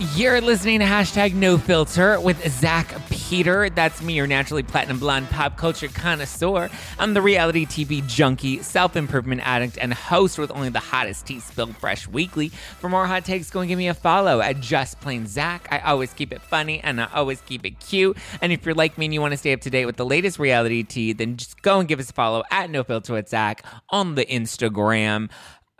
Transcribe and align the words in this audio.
You're 0.00 0.40
listening 0.40 0.78
to 0.78 0.84
hashtag 0.84 1.34
no 1.34 1.58
filter 1.58 2.20
with 2.20 2.48
Zack 2.52 2.94
Peter. 3.10 3.68
That's 3.68 4.00
me, 4.00 4.12
your 4.12 4.28
naturally 4.28 4.62
platinum 4.62 5.00
blonde 5.00 5.28
pop 5.28 5.56
culture 5.56 5.88
connoisseur. 5.88 6.70
I'm 7.00 7.14
the 7.14 7.20
reality 7.20 7.66
TV 7.66 8.06
junkie, 8.06 8.62
self 8.62 8.94
improvement 8.94 9.40
addict, 9.44 9.76
and 9.76 9.92
host 9.92 10.38
with 10.38 10.52
only 10.52 10.68
the 10.68 10.78
hottest 10.78 11.26
tea 11.26 11.40
spilled 11.40 11.76
fresh 11.78 12.06
weekly. 12.06 12.50
For 12.78 12.88
more 12.88 13.08
hot 13.08 13.24
takes, 13.24 13.50
go 13.50 13.58
and 13.58 13.68
give 13.68 13.76
me 13.76 13.88
a 13.88 13.94
follow 13.94 14.40
at 14.40 14.60
Just 14.60 15.00
Plain 15.00 15.26
Zack. 15.26 15.66
I 15.72 15.80
always 15.80 16.12
keep 16.12 16.32
it 16.32 16.42
funny 16.42 16.78
and 16.78 17.00
I 17.00 17.08
always 17.12 17.40
keep 17.40 17.66
it 17.66 17.80
cute. 17.80 18.16
And 18.40 18.52
if 18.52 18.64
you're 18.64 18.76
like 18.76 18.98
me 18.98 19.06
and 19.06 19.14
you 19.14 19.20
want 19.20 19.32
to 19.32 19.36
stay 19.36 19.52
up 19.52 19.62
to 19.62 19.70
date 19.70 19.86
with 19.86 19.96
the 19.96 20.06
latest 20.06 20.38
reality 20.38 20.84
tea, 20.84 21.12
then 21.12 21.38
just 21.38 21.60
go 21.62 21.80
and 21.80 21.88
give 21.88 21.98
us 21.98 22.10
a 22.10 22.12
follow 22.12 22.44
at 22.52 22.70
No 22.70 22.84
Filter 22.84 23.14
with 23.14 23.28
Zack 23.28 23.64
on 23.90 24.14
the 24.14 24.24
Instagram. 24.26 25.28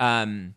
Um, 0.00 0.54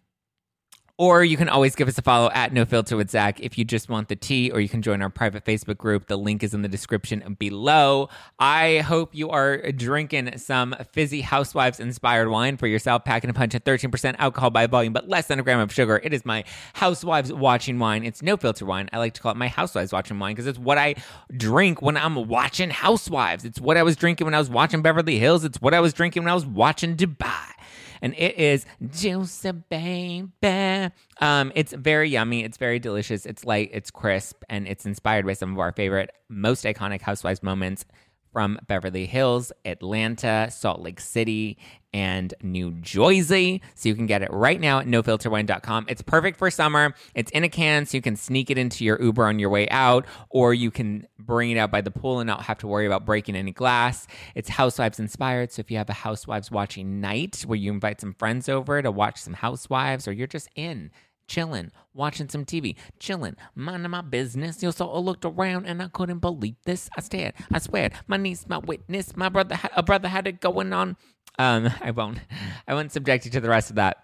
or 1.02 1.24
you 1.24 1.36
can 1.36 1.50
always 1.50 1.74
give 1.74 1.88
us 1.88 1.98
a 1.98 2.02
follow 2.04 2.30
at 2.32 2.54
No 2.54 2.64
Filter 2.64 2.96
with 2.96 3.10
Zack 3.10 3.40
if 3.40 3.58
you 3.58 3.66
just 3.66 3.90
want 3.90 4.08
the 4.08 4.16
tea, 4.16 4.52
or 4.52 4.60
you 4.60 4.70
can 4.70 4.84
join 4.84 5.02
our 5.02 5.10
private 5.10 5.44
Facebook 5.44 5.78
group. 5.78 6.06
The 6.06 6.16
link 6.16 6.44
is 6.44 6.54
in 6.54 6.62
the 6.62 6.68
description 6.68 7.36
below. 7.40 8.08
I 8.38 8.82
hope 8.82 9.16
you 9.16 9.32
are 9.32 9.72
drinking 9.72 10.38
some 10.38 10.76
fizzy 10.92 11.22
housewives 11.22 11.80
inspired 11.80 12.30
wine 12.30 12.56
for 12.56 12.68
yourself, 12.68 13.04
packing 13.04 13.32
a 13.32 13.34
punch 13.34 13.56
at 13.56 13.66
13% 13.66 14.14
alcohol 14.20 14.52
by 14.52 14.68
volume, 14.68 14.94
but 14.94 15.10
less 15.10 15.26
than 15.26 15.40
a 15.40 15.42
gram 15.42 15.60
of 15.60 15.74
sugar. 15.74 16.00
It 16.04 16.14
is 16.14 16.24
my 16.24 16.44
housewives 16.74 17.34
watching 17.34 17.80
wine. 17.80 18.04
It's 18.04 18.22
no 18.22 18.38
filter 18.38 18.68
wine. 18.68 18.88
I 18.94 19.00
like 19.00 19.16
to 19.16 19.22
call 19.22 19.32
it 19.32 19.38
my 19.38 19.48
housewives 19.48 19.92
watching 19.92 20.20
wine 20.20 20.36
because 20.36 20.46
it's 20.46 20.60
what 20.60 20.78
I 20.78 20.94
drink 21.36 21.82
when 21.82 21.98
I'm 21.98 22.28
watching 22.28 22.70
housewives. 22.70 23.44
It's 23.44 23.60
what 23.60 23.76
I 23.76 23.82
was 23.82 23.96
drinking 23.96 24.26
when 24.26 24.36
I 24.36 24.40
was 24.40 24.52
watching 24.52 24.84
Beverly 24.84 25.18
Hills. 25.18 25.46
It's 25.46 25.60
what 25.60 25.74
I 25.74 25.80
was 25.80 25.94
drinking 25.94 26.22
when 26.26 26.32
I 26.32 26.36
was 26.36 26.46
watching 26.46 26.96
Dubai 26.96 27.56
and 28.02 28.14
it 28.18 28.38
is 28.38 28.66
juicy 28.90 29.52
baby. 29.70 30.94
Um, 31.20 31.52
it's 31.56 31.74
very 31.74 32.10
yummy. 32.10 32.44
It's 32.44 32.58
very 32.58 32.80
delicious. 32.80 33.26
It's 33.26 33.46
light. 33.46 33.70
It's 33.74 33.92
crisp, 33.92 34.44
and 34.50 34.68
it's 34.68 34.86
inspired 34.86 35.26
by 35.26 35.34
some 35.34 35.54
of 35.54 35.60
our 35.60 35.72
favorite, 35.72 36.12
most 36.30 36.66
iconic 36.66 37.02
Housewives 37.02 37.44
moments 37.44 37.86
from 38.32 38.60
Beverly 38.68 39.06
Hills, 39.06 39.52
Atlanta, 39.66 40.50
Salt 40.52 40.82
Lake 40.82 41.00
City, 41.00 41.58
and 41.94 42.34
New 42.42 42.72
Jersey. 42.72 43.62
So 43.76 43.90
you 43.90 43.96
can 43.96 44.06
get 44.06 44.22
it 44.22 44.32
right 44.32 44.60
now 44.60 44.80
at 44.80 44.88
nofilterwine.com. 44.88 45.86
It's 45.90 46.02
perfect 46.02 46.38
for 46.38 46.50
summer. 46.50 46.96
It's 47.16 47.32
in 47.32 47.44
a 47.44 47.50
can, 47.50 47.86
so 47.86 47.98
you 47.98 48.02
can 48.02 48.16
sneak 48.16 48.50
it 48.50 48.58
into 48.58 48.86
your 48.86 49.02
Uber 49.02 49.26
on 49.26 49.40
your 49.40 49.50
way 49.50 49.68
out, 49.70 50.06
or 50.30 50.54
you 50.54 50.72
can 50.72 51.08
bring 51.20 51.52
it 51.52 51.58
out 51.58 51.72
by 51.72 51.82
the 51.82 51.92
pool 51.92 52.20
and 52.20 52.28
not 52.28 52.44
have 52.44 52.60
to 52.60 52.68
worry 52.68 52.86
about 52.86 53.06
breaking 53.06 53.36
any 53.36 53.52
glass. 53.52 54.08
It's 54.36 54.50
Housewives 54.50 55.00
inspired. 55.00 55.52
So 55.52 55.60
if 55.60 55.70
you 55.70 55.78
have 55.78 55.90
a 55.90 55.94
Housewives 55.94 56.50
watching 56.50 57.02
night 57.02 57.44
where 57.46 57.58
you 57.58 57.72
invite 57.72 58.00
some 58.00 58.14
friends 58.14 58.48
over 58.48 58.82
to 58.82 58.92
watch 58.92 59.18
some 59.18 59.34
Housewives, 59.34 60.08
or 60.08 60.14
you're 60.14 60.28
just 60.28 60.50
in, 60.56 60.92
chilling, 61.32 61.72
watching 61.94 62.28
some 62.28 62.44
TV, 62.44 62.76
chilling, 63.00 63.38
minding 63.56 63.90
my 63.90 64.02
business. 64.02 64.62
You 64.62 64.72
so 64.74 64.90
I 64.90 65.00
looked 65.00 65.24
around 65.24 65.66
and 65.66 65.82
I 65.82 65.88
couldn't 65.88 66.20
believe 66.20 66.58
this. 66.66 66.90
I 66.98 67.02
stared, 67.02 67.34
I 67.52 67.60
swear, 67.60 67.92
my 68.08 68.18
niece, 68.18 68.46
my 68.50 68.58
witness, 68.58 69.16
my 69.16 69.30
brother, 69.30 69.58
a 69.76 69.82
brother 69.82 70.10
had 70.10 70.28
it 70.28 70.42
going 70.42 70.74
on. 70.74 70.98
Um, 71.40 71.70
I 71.82 71.92
won't, 71.92 72.20
I 72.68 72.74
won't 72.74 72.92
subject 72.92 73.26
you 73.26 73.32
to 73.32 73.40
the 73.40 73.50
rest 73.50 73.70
of 73.70 73.78
that. 73.78 73.98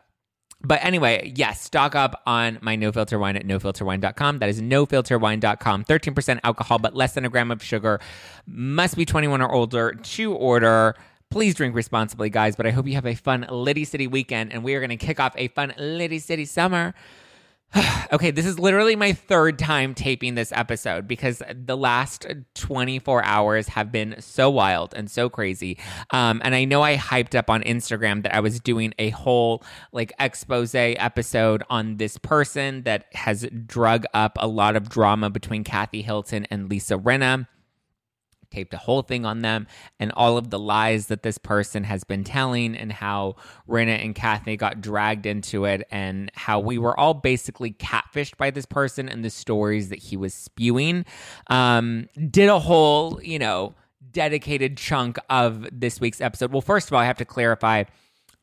But 0.64 0.84
anyway, 0.84 1.34
yes, 1.36 1.62
stock 1.62 1.96
up 1.96 2.24
on 2.26 2.60
my 2.62 2.78
no 2.78 2.92
filter 2.92 3.20
wine 3.20 3.36
at 3.36 3.46
nofilterwine.com. 3.46 4.40
That 4.40 4.50
is 4.50 4.62
nofilterwine.com. 4.62 5.84
13% 5.84 6.40
alcohol, 6.44 6.80
but 6.80 6.96
less 6.96 7.14
than 7.14 7.26
a 7.26 7.30
gram 7.30 7.52
of 7.52 7.62
sugar. 7.62 8.00
Must 8.48 8.96
be 8.96 9.06
21 9.06 9.42
or 9.42 9.52
older 9.52 9.92
to 9.92 10.34
order. 10.34 10.96
Please 11.30 11.56
drink 11.56 11.76
responsibly, 11.76 12.30
guys. 12.30 12.56
But 12.56 12.68
I 12.68 12.72
hope 12.72 12.88
you 12.88 12.96
have 12.96 13.06
a 13.06 13.16
fun 13.16 13.46
Liddy 13.50 13.86
City 13.86 14.08
weekend, 14.08 14.54
and 14.54 14.64
we 14.64 14.76
are 14.76 14.80
going 14.80 14.90
to 14.90 14.98
kick 14.98 15.20
off 15.20 15.34
a 15.38 15.50
fun 15.50 15.74
Liddy 15.78 16.20
City 16.20 16.46
summer. 16.46 16.94
okay, 18.14 18.32
this 18.32 18.46
is 18.46 18.58
literally 18.58 18.96
my 18.96 19.12
third 19.12 19.60
time 19.60 19.94
taping 19.94 20.36
this 20.36 20.52
episode 20.54 21.08
because 21.08 21.42
the 21.54 21.76
last 21.76 22.26
24 22.56 23.24
hours 23.26 23.68
have 23.68 23.92
been 23.92 24.16
so 24.20 24.50
wild 24.50 24.94
and 24.94 25.12
so 25.12 25.30
crazy. 25.30 25.78
Um, 26.12 26.42
and 26.44 26.56
I 26.56 26.64
know 26.66 26.82
I 26.82 26.96
hyped 26.96 27.36
up 27.36 27.50
on 27.50 27.62
Instagram 27.64 28.24
that 28.24 28.34
I 28.34 28.40
was 28.40 28.60
doing 28.60 28.94
a 28.98 29.10
whole 29.10 29.64
like 29.92 30.14
expose 30.20 30.74
episode 30.76 31.64
on 31.70 31.98
this 31.98 32.18
person 32.18 32.84
that 32.84 33.06
has 33.14 33.46
drug 33.66 34.06
up 34.14 34.38
a 34.40 34.48
lot 34.48 34.76
of 34.76 34.90
drama 34.90 35.30
between 35.30 35.64
Kathy 35.64 36.02
Hilton 36.02 36.46
and 36.50 36.70
Lisa 36.70 36.98
Rinna 36.98 37.48
taped 38.52 38.74
a 38.74 38.78
whole 38.78 39.02
thing 39.02 39.25
on 39.25 39.41
them 39.41 39.68
and 40.00 40.12
all 40.13 40.38
of 40.38 40.50
the 40.50 40.59
lies 40.59 41.08
that 41.08 41.24
this 41.24 41.38
person 41.38 41.84
has 41.84 42.03
been 42.03 42.24
telling 42.24 42.75
and 42.75 42.91
how 42.91 43.35
Rinna 43.68 44.03
and 44.03 44.16
Kathy 44.16 44.58
got 44.58 44.81
dragged 44.81 45.25
into 45.25 45.66
it 45.66 45.88
and 45.91 46.31
how 46.35 46.59
we 46.59 46.78
were 46.78 46.97
all 47.00 47.13
basically 47.13 47.74
catfished 47.74 48.38
by 48.38 48.52
this 48.52 48.66
person 48.66 49.09
and 49.09 49.24
the 49.24 49.30
stories 49.30 49.90
that 49.90 50.00
he 50.00 50.18
was 50.18 50.34
spewing. 50.34 51.06
Um, 51.47 52.09
did 52.30 52.50
a 52.50 52.59
whole, 52.59 53.22
you 53.22 53.40
know, 53.40 53.75
dedicated 54.12 54.78
chunk 54.78 55.18
of 55.30 55.68
this 55.72 56.00
week's 56.00 56.22
episode. 56.22 56.52
Well, 56.52 56.62
first 56.62 56.88
of 56.88 56.94
all, 56.94 57.00
I 57.00 57.06
have 57.06 57.18
to 57.18 57.25
clarify 57.25 57.84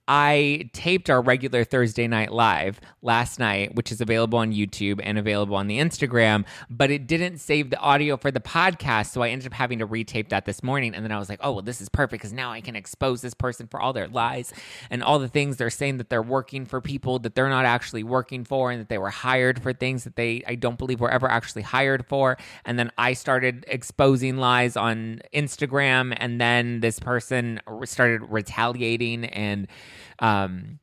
I 0.07 0.69
taped 0.75 1.09
our 1.09 1.23
regular 1.23 1.65
Thursday 1.65 2.07
night 2.07 2.31
live 2.31 2.81
last 3.01 3.39
night, 3.39 3.75
which 3.75 3.91
is 3.91 4.01
available 4.03 4.39
on 4.39 4.53
YouTube 4.53 5.01
and 5.03 5.19
available 5.19 5.57
on 5.57 5.67
the 5.67 5.79
Instagram, 5.79 6.45
but 6.69 6.91
it 6.91 7.07
didn't 7.07 7.39
save 7.39 7.71
the 7.71 7.79
audio 7.79 8.19
for 8.19 8.31
the 8.31 8.41
podcast. 8.41 9.13
So 9.13 9.23
I 9.23 9.31
ended 9.31 9.47
up 9.47 9.55
having 9.55 9.79
to 9.79 9.87
retape 9.87 10.29
that 10.29 10.45
this 10.45 10.63
morning. 10.63 10.95
And 10.95 11.03
then 11.05 11.13
I 11.13 11.19
was 11.19 11.31
like, 11.31 11.41
oh, 11.43 11.53
well, 11.53 11.63
this 11.63 11.81
is 11.81 11.89
perfect 11.89 12.21
because 12.21 12.33
now 12.35 12.53
I 12.53 12.61
can 12.61 12.77
expose 12.77 13.23
this 13.23 13.33
person 13.33 13.67
for 13.67 13.81
all 13.81 13.95
their 13.95 14.09
lies 14.09 14.53
and 14.91 15.03
all 15.03 15.19
the 15.19 15.29
things 15.29 15.57
they're 15.57 15.71
saying 15.71 15.97
that 15.99 16.11
they're 16.11 16.23
working 16.23 16.67
for 16.67 16.81
people 16.83 17.19
that 17.21 17.35
they're 17.35 17.49
not 17.49 17.65
actually 17.65 18.03
working 18.03 18.45
for 18.45 18.71
and 18.71 18.81
that 18.81 18.91
they 18.91 18.99
were 18.99 19.11
hired 19.11 19.63
for 19.63 19.73
things 19.73 20.05
that 20.05 20.17
they, 20.17 20.43
I 20.47 20.55
don't 20.55 20.79
believe, 20.79 21.01
were 21.01 21.11
ever 21.11 21.29
actually 21.29 21.63
hired 21.63 22.07
for. 22.07 22.37
And 22.67 22.79
then 22.79 22.91
I 22.99 23.15
started 23.15 23.65
exposing 23.69 24.37
lies 24.37 24.77
on 24.77 25.23
Instagram. 25.33 26.15
And 26.19 26.39
then 26.39 26.81
this 26.81 26.99
person 26.99 27.61
started 27.85 28.23
retaliating 28.29 29.25
and, 29.27 29.67
um, 30.19 30.79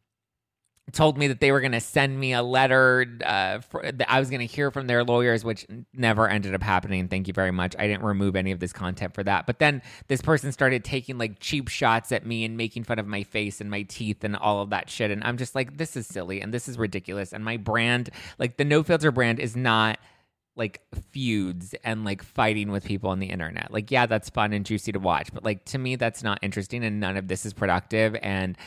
told 0.92 1.18
me 1.18 1.28
that 1.28 1.40
they 1.40 1.52
were 1.52 1.62
going 1.62 1.72
to 1.72 1.80
send 1.80 2.20
me 2.20 2.34
a 2.34 2.44
letter 2.44 3.06
uh, 3.26 3.60
for, 3.60 3.90
that 3.92 4.12
I 4.12 4.20
was 4.20 4.30
going 4.30 4.40
to 4.42 4.46
hear 4.46 4.72
from 4.72 4.88
their 4.88 5.04
lawyers, 5.04 5.44
which 5.44 5.66
never 5.94 6.28
ended 6.28 6.54
up 6.54 6.62
happening. 6.62 7.08
Thank 7.08 7.28
you 7.28 7.34
very 7.34 7.52
much. 7.52 7.76
I 7.80 7.88
didn't 7.88 8.04
remove 8.04 8.36
any 8.36 8.52
of 8.52 8.60
this 8.60 8.74
content 8.74 9.14
for 9.14 9.24
that. 9.24 9.46
But 9.46 9.60
then 9.60 9.82
this 10.08 10.22
person 10.22 10.52
started 10.52 10.84
taking 10.84 11.18
like 11.18 11.40
cheap 11.40 11.68
shots 11.70 12.12
at 12.12 12.26
me 12.26 12.44
and 12.44 12.58
making 12.58 12.84
fun 12.84 13.00
of 13.00 13.08
my 13.08 13.24
face 13.24 13.62
and 13.62 13.70
my 13.70 13.84
teeth 13.84 14.24
and 14.24 14.36
all 14.36 14.62
of 14.62 14.70
that 14.72 14.90
shit. 14.90 15.12
And 15.12 15.24
I'm 15.24 15.38
just 15.38 15.56
like, 15.56 15.78
this 15.78 15.96
is 15.96 16.08
silly 16.08 16.42
and 16.42 16.54
this 16.54 16.68
is 16.68 16.78
ridiculous. 16.78 17.32
And 17.32 17.44
my 17.44 17.58
brand, 17.58 18.10
like 18.38 18.58
the 18.58 18.66
No 18.66 18.84
Filter 18.84 19.12
brand, 19.12 19.40
is 19.40 19.56
not 19.56 20.00
like 20.56 20.82
feuds 21.12 21.74
and 21.84 22.04
like 22.04 22.22
fighting 22.22 22.72
with 22.72 22.84
people 22.84 23.10
on 23.10 23.20
the 23.20 23.28
internet. 23.28 23.72
Like, 23.72 23.90
yeah, 23.90 24.06
that's 24.06 24.30
fun 24.30 24.54
and 24.54 24.66
juicy 24.66 24.92
to 24.92 25.00
watch, 25.00 25.34
but 25.34 25.44
like 25.44 25.64
to 25.66 25.78
me, 25.78 25.96
that's 25.96 26.24
not 26.24 26.40
interesting 26.42 26.84
and 26.84 27.00
none 27.00 27.18
of 27.18 27.28
this 27.28 27.46
is 27.46 27.54
productive. 27.54 28.16
And 28.22 28.58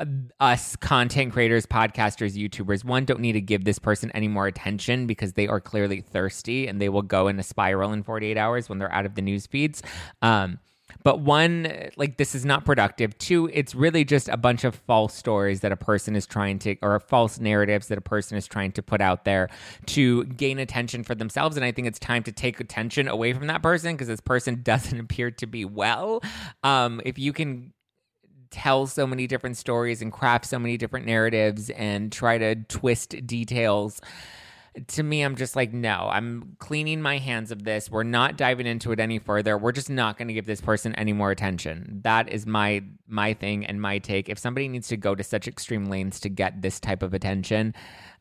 uh, 0.00 0.06
us 0.40 0.74
content 0.76 1.32
creators, 1.32 1.64
podcasters, 1.64 2.36
YouTubers, 2.36 2.84
one, 2.84 3.04
don't 3.04 3.20
need 3.20 3.32
to 3.32 3.40
give 3.40 3.64
this 3.64 3.78
person 3.78 4.10
any 4.14 4.28
more 4.28 4.46
attention 4.46 5.06
because 5.06 5.34
they 5.34 5.46
are 5.46 5.60
clearly 5.60 6.00
thirsty 6.00 6.66
and 6.66 6.80
they 6.80 6.88
will 6.88 7.02
go 7.02 7.28
in 7.28 7.38
a 7.38 7.42
spiral 7.42 7.92
in 7.92 8.02
48 8.02 8.36
hours 8.36 8.68
when 8.68 8.78
they're 8.78 8.92
out 8.92 9.06
of 9.06 9.14
the 9.14 9.22
news 9.22 9.46
feeds. 9.46 9.82
Um, 10.22 10.58
but 11.02 11.20
one, 11.20 11.72
like, 11.96 12.16
this 12.16 12.34
is 12.34 12.44
not 12.44 12.64
productive. 12.64 13.16
Two, 13.18 13.48
it's 13.52 13.74
really 13.74 14.04
just 14.04 14.28
a 14.28 14.36
bunch 14.36 14.64
of 14.64 14.74
false 14.74 15.14
stories 15.14 15.60
that 15.60 15.72
a 15.72 15.76
person 15.76 16.16
is 16.16 16.26
trying 16.26 16.58
to, 16.60 16.76
or 16.82 16.98
false 17.00 17.38
narratives 17.38 17.88
that 17.88 17.98
a 17.98 18.02
person 18.02 18.36
is 18.36 18.46
trying 18.46 18.72
to 18.72 18.82
put 18.82 19.00
out 19.00 19.24
there 19.24 19.48
to 19.86 20.24
gain 20.24 20.58
attention 20.58 21.04
for 21.04 21.14
themselves. 21.14 21.56
And 21.56 21.64
I 21.64 21.72
think 21.72 21.88
it's 21.88 21.98
time 21.98 22.22
to 22.24 22.32
take 22.32 22.60
attention 22.60 23.08
away 23.08 23.32
from 23.32 23.46
that 23.46 23.62
person 23.62 23.94
because 23.94 24.08
this 24.08 24.20
person 24.20 24.62
doesn't 24.68 24.98
appear 24.98 25.30
to 25.30 25.46
be 25.46 25.64
well. 25.64 26.22
Um, 26.62 27.00
if 27.04 27.18
you 27.18 27.32
can 27.32 27.72
tell 28.50 28.86
so 28.86 29.06
many 29.06 29.26
different 29.26 29.56
stories 29.56 30.00
and 30.00 30.12
craft 30.12 30.46
so 30.46 30.58
many 30.58 30.76
different 30.76 31.06
narratives 31.06 31.70
and 31.70 32.10
try 32.10 32.38
to 32.38 32.54
twist 32.54 33.14
details 33.26 34.00
to 34.86 35.02
me, 35.02 35.22
I'm 35.22 35.36
just 35.36 35.56
like, 35.56 35.72
no, 35.72 36.08
I'm 36.10 36.56
cleaning 36.58 37.02
my 37.02 37.18
hands 37.18 37.50
of 37.50 37.64
this. 37.64 37.90
We're 37.90 38.02
not 38.02 38.36
diving 38.36 38.66
into 38.66 38.92
it 38.92 39.00
any 39.00 39.18
further. 39.18 39.58
We're 39.58 39.72
just 39.72 39.90
not 39.90 40.16
going 40.16 40.28
to 40.28 40.34
give 40.34 40.46
this 40.46 40.60
person 40.60 40.94
any 40.94 41.12
more 41.12 41.30
attention. 41.30 42.00
That 42.04 42.28
is 42.28 42.46
my 42.46 42.84
my 43.06 43.34
thing 43.34 43.66
and 43.66 43.80
my 43.80 43.98
take. 43.98 44.28
If 44.28 44.38
somebody 44.38 44.68
needs 44.68 44.88
to 44.88 44.96
go 44.96 45.14
to 45.14 45.24
such 45.24 45.48
extreme 45.48 45.86
lanes 45.86 46.20
to 46.20 46.28
get 46.28 46.62
this 46.62 46.80
type 46.80 47.02
of 47.02 47.14
attention, 47.14 47.74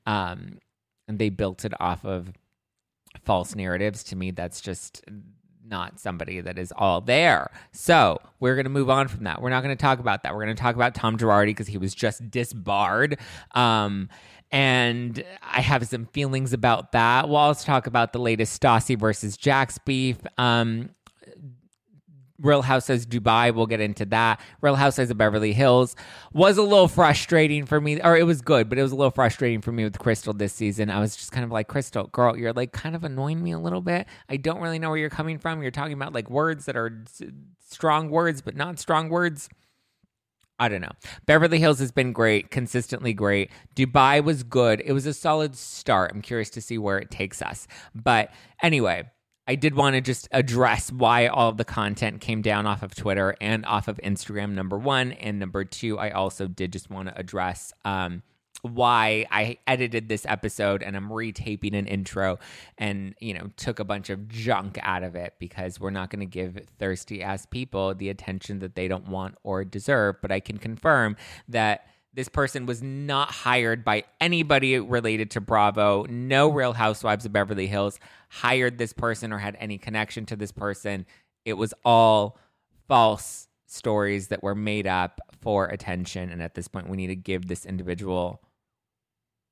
um, 0.05 0.59
and 1.07 1.19
they 1.19 1.29
built 1.29 1.65
it 1.65 1.73
off 1.79 2.03
of 2.05 2.31
false 3.23 3.55
narratives, 3.55 4.03
to 4.05 4.15
me, 4.15 4.31
that's 4.31 4.61
just 4.61 5.03
not 5.69 5.99
somebody 5.99 6.41
that 6.41 6.57
is 6.57 6.73
all 6.75 7.01
there. 7.01 7.51
So 7.71 8.19
we're 8.39 8.55
going 8.55 8.65
to 8.65 8.69
move 8.69 8.89
on 8.89 9.07
from 9.07 9.25
that. 9.25 9.41
We're 9.41 9.49
not 9.49 9.63
going 9.63 9.75
to 9.75 9.81
talk 9.81 9.99
about 9.99 10.23
that. 10.23 10.33
We're 10.33 10.43
going 10.43 10.55
to 10.55 10.61
talk 10.61 10.75
about 10.75 10.95
Tom 10.95 11.17
Girardi 11.17 11.47
because 11.47 11.67
he 11.67 11.77
was 11.77 11.93
just 11.93 12.29
disbarred. 12.29 13.19
Um, 13.53 14.09
and 14.51 15.23
I 15.41 15.61
have 15.61 15.87
some 15.87 16.05
feelings 16.07 16.53
about 16.53 16.93
that. 16.93 17.27
We'll 17.27 17.37
also 17.37 17.65
talk 17.65 17.87
about 17.87 18.13
the 18.13 18.19
latest 18.19 18.61
Stassi 18.61 18.97
versus 18.97 19.37
Jax 19.37 19.77
beef. 19.79 20.17
Um, 20.37 20.89
Real 22.39 22.61
Housewives 22.61 23.05
Dubai. 23.05 23.53
We'll 23.53 23.65
get 23.65 23.79
into 23.79 24.05
that. 24.05 24.39
Real 24.61 24.75
Housewives 24.75 25.09
of 25.09 25.17
Beverly 25.17 25.53
Hills 25.53 25.95
was 26.33 26.57
a 26.57 26.61
little 26.61 26.87
frustrating 26.87 27.65
for 27.65 27.81
me, 27.81 27.99
or 28.01 28.15
it 28.15 28.23
was 28.23 28.41
good, 28.41 28.69
but 28.69 28.77
it 28.77 28.83
was 28.83 28.91
a 28.91 28.95
little 28.95 29.11
frustrating 29.11 29.61
for 29.61 29.71
me 29.71 29.83
with 29.83 29.97
Crystal 29.97 30.33
this 30.33 30.53
season. 30.53 30.89
I 30.89 30.99
was 30.99 31.15
just 31.15 31.31
kind 31.31 31.43
of 31.43 31.51
like, 31.51 31.67
Crystal, 31.67 32.07
girl, 32.07 32.37
you're 32.37 32.53
like 32.53 32.73
kind 32.73 32.95
of 32.95 33.03
annoying 33.03 33.43
me 33.43 33.51
a 33.51 33.59
little 33.59 33.81
bit. 33.81 34.05
I 34.29 34.37
don't 34.37 34.61
really 34.61 34.77
know 34.77 34.89
where 34.89 34.99
you're 34.99 35.09
coming 35.09 35.39
from. 35.39 35.61
You're 35.61 35.71
talking 35.71 35.93
about 35.93 36.13
like 36.13 36.29
words 36.29 36.65
that 36.65 36.77
are 36.77 37.05
strong 37.67 38.09
words, 38.09 38.41
but 38.41 38.55
not 38.55 38.77
strong 38.79 39.09
words. 39.09 39.49
I 40.59 40.69
don't 40.69 40.81
know. 40.81 40.91
Beverly 41.25 41.59
Hills 41.59 41.79
has 41.79 41.91
been 41.91 42.13
great, 42.13 42.49
consistently 42.49 43.13
great. 43.13 43.51
Dubai 43.75 44.23
was 44.23 44.41
good. 44.43 44.81
It 44.83 44.91
was 44.91 45.05
a 45.05 45.13
solid 45.13 45.55
start. 45.55 46.11
I'm 46.13 46.21
curious 46.21 46.49
to 46.51 46.61
see 46.61 46.77
where 46.77 46.97
it 46.97 47.11
takes 47.11 47.41
us. 47.41 47.67
But 47.93 48.31
anyway, 48.63 49.09
I 49.47 49.55
did 49.55 49.75
want 49.75 49.95
to 49.95 50.01
just 50.01 50.27
address 50.31 50.91
why 50.91 51.27
all 51.27 51.53
the 51.53 51.63
content 51.63 52.21
came 52.21 52.41
down 52.41 52.65
off 52.65 52.83
of 52.83 52.95
Twitter 52.95 53.35
and 53.39 53.65
off 53.65 53.87
of 53.87 53.97
Instagram, 54.03 54.53
number 54.53 54.77
one. 54.77 55.13
And 55.13 55.39
number 55.39 55.63
two, 55.63 55.99
I 55.99 56.09
also 56.09 56.47
did 56.47 56.73
just 56.73 56.89
want 56.89 57.07
to 57.09 57.17
address 57.17 57.71
um, 57.85 58.23
why 58.75 59.25
I 59.31 59.57
edited 59.67 60.09
this 60.09 60.25
episode 60.25 60.83
and 60.83 60.95
I'm 60.95 61.09
retaping 61.09 61.77
an 61.77 61.87
intro 61.87 62.39
and, 62.77 63.15
you 63.19 63.33
know, 63.33 63.49
took 63.57 63.79
a 63.79 63.85
bunch 63.85 64.09
of 64.09 64.27
junk 64.27 64.77
out 64.81 65.03
of 65.03 65.15
it 65.15 65.33
because 65.39 65.79
we're 65.79 65.89
not 65.89 66.09
going 66.09 66.19
to 66.19 66.25
give 66.25 66.59
thirsty 66.77 67.23
ass 67.23 67.45
people 67.45 67.95
the 67.95 68.09
attention 68.09 68.59
that 68.59 68.75
they 68.75 68.87
don't 68.87 69.07
want 69.07 69.35
or 69.43 69.63
deserve. 69.63 70.17
But 70.21 70.31
I 70.31 70.39
can 70.39 70.57
confirm 70.57 71.15
that 71.49 71.87
this 72.13 72.29
person 72.29 72.65
was 72.65 72.81
not 72.81 73.29
hired 73.29 73.85
by 73.85 74.03
anybody 74.19 74.79
related 74.79 75.29
to 75.31 75.41
Bravo. 75.41 76.03
No 76.09 76.49
Real 76.49 76.73
Housewives 76.73 77.25
of 77.25 77.31
Beverly 77.31 77.67
Hills 77.67 77.99
hired 78.29 78.79
this 78.79 78.91
person 78.91 79.31
or 79.31 79.37
had 79.37 79.55
any 79.59 79.77
connection 79.77 80.25
to 80.25 80.35
this 80.35 80.51
person. 80.51 81.05
It 81.45 81.53
was 81.53 81.75
all 81.85 82.39
false 82.87 83.47
stories 83.67 84.29
that 84.29 84.41
were 84.41 84.55
made 84.55 84.87
up 84.87 85.21
for 85.41 85.67
attention. 85.67 86.31
And 86.31 86.41
at 86.41 86.55
this 86.55 86.67
point, 86.67 86.89
we 86.89 86.97
need 86.97 87.07
to 87.07 87.15
give 87.15 87.47
this 87.47 87.65
individual 87.65 88.41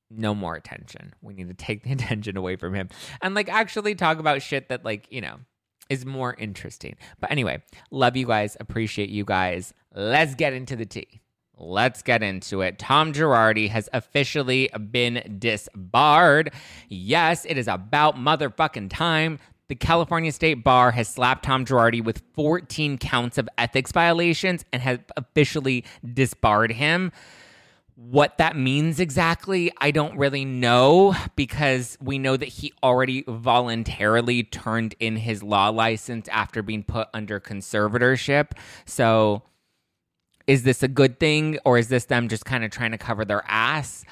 no 0.09 0.35
more 0.35 0.55
attention. 0.55 1.13
We 1.21 1.33
need 1.33 1.47
to 1.47 1.53
take 1.53 1.83
the 1.83 1.91
attention 1.93 2.37
away 2.37 2.55
from 2.55 2.73
him 2.73 2.89
and 3.21 3.35
like 3.35 3.49
actually 3.49 3.95
talk 3.95 4.19
about 4.19 4.41
shit 4.41 4.69
that 4.69 4.85
like, 4.85 5.07
you 5.09 5.21
know, 5.21 5.37
is 5.89 6.05
more 6.05 6.33
interesting. 6.37 6.95
But 7.19 7.31
anyway, 7.31 7.61
love 7.91 8.15
you 8.17 8.25
guys, 8.25 8.57
appreciate 8.59 9.09
you 9.09 9.23
guys. 9.23 9.73
Let's 9.93 10.35
get 10.35 10.53
into 10.53 10.75
the 10.75 10.85
tea. 10.85 11.21
Let's 11.57 12.01
get 12.01 12.21
into 12.21 12.61
it. 12.61 12.79
Tom 12.79 13.13
Girardi 13.13 13.69
has 13.69 13.87
officially 13.93 14.69
been 14.91 15.37
disbarred. 15.39 16.51
Yes, 16.89 17.45
it 17.45 17.57
is 17.57 17.67
about 17.67 18.17
motherfucking 18.17 18.89
time. 18.89 19.39
The 19.67 19.75
California 19.75 20.31
State 20.31 20.63
Bar 20.63 20.91
has 20.91 21.07
slapped 21.07 21.45
Tom 21.45 21.65
Girardi 21.65 22.03
with 22.03 22.21
14 22.33 22.97
counts 22.97 23.37
of 23.37 23.49
ethics 23.57 23.91
violations 23.91 24.65
and 24.73 24.81
has 24.81 24.99
officially 25.17 25.85
disbarred 26.13 26.71
him. 26.73 27.11
What 27.97 28.39
that 28.39 28.57
means 28.57 28.99
exactly, 28.99 29.71
I 29.77 29.91
don't 29.91 30.17
really 30.17 30.43
know 30.43 31.15
because 31.37 31.97
we 32.01 32.19
know 32.19 32.35
that 32.35 32.49
he 32.49 32.73
already 32.83 33.23
voluntarily 33.25 34.43
turned 34.43 34.95
in 34.99 35.15
his 35.15 35.41
law 35.41 35.69
license 35.69 36.27
after 36.27 36.61
being 36.61 36.83
put 36.83 37.07
under 37.13 37.39
conservatorship. 37.39 38.51
So, 38.85 39.43
is 40.45 40.63
this 40.63 40.83
a 40.83 40.89
good 40.89 41.21
thing 41.21 41.57
or 41.63 41.77
is 41.77 41.87
this 41.87 42.05
them 42.05 42.27
just 42.27 42.43
kind 42.43 42.65
of 42.65 42.71
trying 42.71 42.91
to 42.91 42.97
cover 42.97 43.23
their 43.23 43.43
ass? 43.47 44.03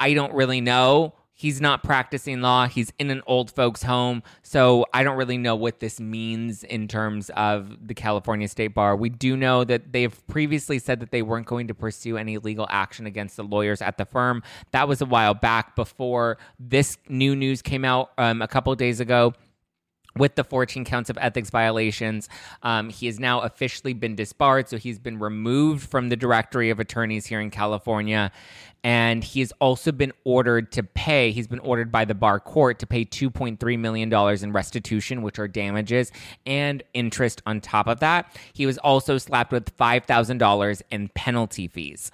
I 0.00 0.14
don't 0.14 0.34
really 0.34 0.60
know. 0.60 1.14
He's 1.38 1.60
not 1.60 1.84
practicing 1.84 2.40
law. 2.40 2.66
He's 2.66 2.92
in 2.98 3.10
an 3.10 3.22
old 3.24 3.52
folks' 3.52 3.84
home. 3.84 4.24
So 4.42 4.86
I 4.92 5.04
don't 5.04 5.16
really 5.16 5.38
know 5.38 5.54
what 5.54 5.78
this 5.78 6.00
means 6.00 6.64
in 6.64 6.88
terms 6.88 7.30
of 7.30 7.86
the 7.86 7.94
California 7.94 8.48
State 8.48 8.74
Bar. 8.74 8.96
We 8.96 9.08
do 9.08 9.36
know 9.36 9.62
that 9.62 9.92
they've 9.92 10.26
previously 10.26 10.80
said 10.80 10.98
that 10.98 11.12
they 11.12 11.22
weren't 11.22 11.46
going 11.46 11.68
to 11.68 11.74
pursue 11.74 12.16
any 12.16 12.38
legal 12.38 12.66
action 12.68 13.06
against 13.06 13.36
the 13.36 13.44
lawyers 13.44 13.80
at 13.80 13.98
the 13.98 14.04
firm. 14.04 14.42
That 14.72 14.88
was 14.88 15.00
a 15.00 15.06
while 15.06 15.32
back 15.32 15.76
before 15.76 16.38
this 16.58 16.98
new 17.08 17.36
news 17.36 17.62
came 17.62 17.84
out 17.84 18.10
um, 18.18 18.42
a 18.42 18.48
couple 18.48 18.74
days 18.74 18.98
ago 18.98 19.32
with 20.18 20.34
the 20.34 20.44
14 20.44 20.84
counts 20.84 21.10
of 21.10 21.18
ethics 21.20 21.50
violations. 21.50 22.28
Um, 22.62 22.90
he 22.90 23.06
has 23.06 23.18
now 23.18 23.40
officially 23.40 23.94
been 23.94 24.14
disbarred, 24.14 24.68
so 24.68 24.76
he's 24.76 24.98
been 24.98 25.18
removed 25.18 25.88
from 25.88 26.08
the 26.08 26.16
directory 26.16 26.70
of 26.70 26.80
attorneys 26.80 27.26
here 27.26 27.40
in 27.40 27.50
California. 27.50 28.30
And 28.84 29.24
he 29.24 29.40
has 29.40 29.52
also 29.60 29.90
been 29.90 30.12
ordered 30.24 30.70
to 30.72 30.82
pay, 30.82 31.32
he's 31.32 31.48
been 31.48 31.58
ordered 31.60 31.90
by 31.90 32.04
the 32.04 32.14
bar 32.14 32.38
court 32.38 32.78
to 32.78 32.86
pay 32.86 33.04
$2.3 33.04 33.78
million 33.78 34.12
in 34.12 34.52
restitution, 34.52 35.22
which 35.22 35.38
are 35.38 35.48
damages 35.48 36.12
and 36.46 36.82
interest 36.94 37.42
on 37.44 37.60
top 37.60 37.88
of 37.88 38.00
that. 38.00 38.36
He 38.52 38.66
was 38.66 38.78
also 38.78 39.18
slapped 39.18 39.52
with 39.52 39.76
$5,000 39.76 40.82
in 40.90 41.08
penalty 41.08 41.66
fees 41.66 42.10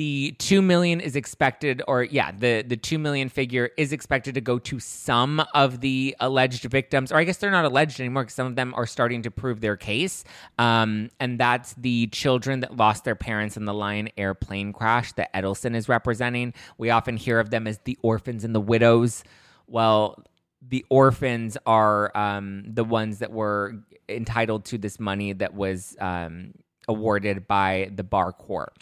the 0.00 0.34
2 0.38 0.62
million 0.62 0.98
is 0.98 1.14
expected 1.14 1.82
or 1.86 2.04
yeah 2.04 2.32
the 2.32 2.64
the 2.66 2.74
2 2.74 2.98
million 2.98 3.28
figure 3.28 3.68
is 3.76 3.92
expected 3.92 4.34
to 4.34 4.40
go 4.40 4.58
to 4.58 4.80
some 4.80 5.44
of 5.52 5.82
the 5.82 6.16
alleged 6.20 6.64
victims 6.64 7.12
or 7.12 7.18
i 7.18 7.24
guess 7.24 7.36
they're 7.36 7.50
not 7.50 7.66
alleged 7.66 8.00
anymore 8.00 8.22
because 8.22 8.32
some 8.32 8.46
of 8.46 8.56
them 8.56 8.72
are 8.78 8.86
starting 8.86 9.20
to 9.20 9.30
prove 9.30 9.60
their 9.60 9.76
case. 9.76 10.24
Um, 10.58 11.10
and 11.20 11.38
that's 11.38 11.74
the 11.74 12.06
children 12.06 12.60
that 12.60 12.78
lost 12.78 13.04
their 13.04 13.14
parents 13.14 13.58
in 13.58 13.66
the 13.66 13.74
lion 13.74 14.08
air 14.16 14.32
plane 14.32 14.72
crash 14.72 15.12
that 15.12 15.30
edelson 15.34 15.76
is 15.76 15.86
representing. 15.86 16.54
We 16.78 16.88
often 16.88 17.18
hear 17.18 17.38
of 17.38 17.50
them 17.50 17.66
as 17.66 17.78
the 17.84 17.98
orphans 18.00 18.42
and 18.42 18.54
the 18.54 18.60
widows. 18.60 19.22
Well 19.66 20.24
the 20.66 20.86
orphans 20.88 21.58
are 21.66 22.10
um, 22.16 22.64
the 22.66 22.84
ones 22.84 23.18
that 23.18 23.32
were 23.32 23.74
entitled 24.08 24.64
to 24.66 24.78
this 24.78 24.98
money 24.98 25.34
that 25.34 25.52
was 25.52 25.94
um, 26.00 26.52
awarded 26.88 27.46
by 27.46 27.90
the 27.94 28.02
bar 28.02 28.32
court 28.32 28.72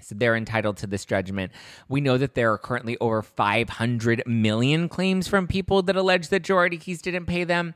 so 0.00 0.14
they're 0.14 0.36
entitled 0.36 0.76
to 0.78 0.86
this 0.86 1.04
judgment. 1.04 1.52
We 1.88 2.00
know 2.00 2.18
that 2.18 2.34
there 2.34 2.52
are 2.52 2.58
currently 2.58 2.96
over 3.00 3.22
500 3.22 4.22
million 4.26 4.88
claims 4.88 5.26
from 5.26 5.46
people 5.46 5.82
that 5.82 5.96
allege 5.96 6.28
that 6.28 6.44
Girardi 6.44 6.80
Keese 6.80 7.02
didn't 7.02 7.26
pay 7.26 7.44
them. 7.44 7.74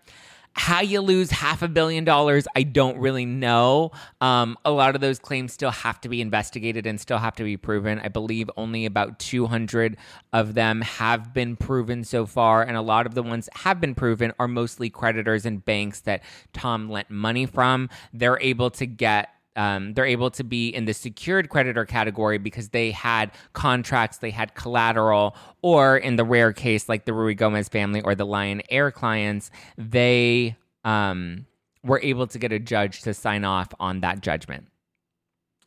How 0.55 0.83
you 0.83 1.01
lose 1.01 1.31
half 1.31 1.63
a 1.63 1.69
billion 1.69 2.05
dollars, 2.05 2.47
I 2.55 2.63
don't 2.63 2.99
really 2.99 3.25
know. 3.25 3.91
Um, 4.21 4.59
a 4.67 4.71
lot 4.71 4.95
of 4.95 5.01
those 5.01 5.19
claims 5.19 5.53
still 5.55 5.71
have 5.71 5.99
to 6.03 6.11
be 6.11 6.21
investigated 6.21 6.87
and 6.87 7.01
still 7.01 7.17
have 7.17 7.35
to 7.37 7.43
be 7.43 7.57
proven. 7.57 7.99
I 7.99 8.09
believe 8.09 8.51
only 8.59 8.85
about 8.85 9.19
200 9.19 9.97
of 10.35 10.53
them 10.53 10.83
have 10.83 11.33
been 11.33 11.57
proven 11.57 12.05
so 12.05 12.27
far, 12.27 12.63
and 12.63 12.77
a 12.77 12.83
lot 12.83 13.07
of 13.07 13.15
the 13.15 13.23
ones 13.23 13.49
have 13.55 13.81
been 13.81 13.95
proven 13.95 14.35
are 14.39 14.47
mostly 14.47 14.91
creditors 14.91 15.47
and 15.47 15.65
banks 15.65 16.01
that 16.01 16.23
Tom 16.53 16.91
lent 16.91 17.11
money 17.11 17.47
from. 17.47 17.89
They're 18.13 18.39
able 18.41 18.69
to 18.73 18.85
get 18.85 19.31
um, 19.57 19.95
they're 19.95 20.07
able 20.07 20.31
to 20.31 20.45
be 20.45 20.69
in 20.69 20.87
the 20.87 20.95
secured 20.95 21.49
creditor 21.49 21.85
category 21.85 22.39
because 22.39 22.71
they 22.71 22.91
had 22.91 23.31
contracts, 23.53 24.19
they 24.19 24.31
had 24.31 24.55
collateral, 24.55 25.37
or 25.61 25.97
in 25.97 26.17
the 26.17 26.25
rare 26.25 26.53
case 26.53 26.89
like 26.89 27.05
the 27.05 27.13
Ruigomez 27.13 27.71
family 27.71 28.01
or 28.01 28.15
the 28.15 28.27
Lion 28.27 28.63
Air 28.71 28.91
clients, 28.91 29.51
they 29.77 30.57
um, 30.85 31.47
were 31.85 32.01
able 32.03 32.27
to 32.29 32.39
get 32.39 32.53
a 32.53 32.59
judge 32.59 33.03
to 33.03 33.15
sign 33.15 33.45
off 33.45 33.69
on 33.79 34.01
that 34.01 34.21
judgment. 34.21 34.69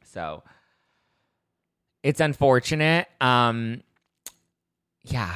So 0.03 0.43
it's 2.03 2.19
unfortunate. 2.19 3.07
Um, 3.21 3.83
yeah, 5.03 5.35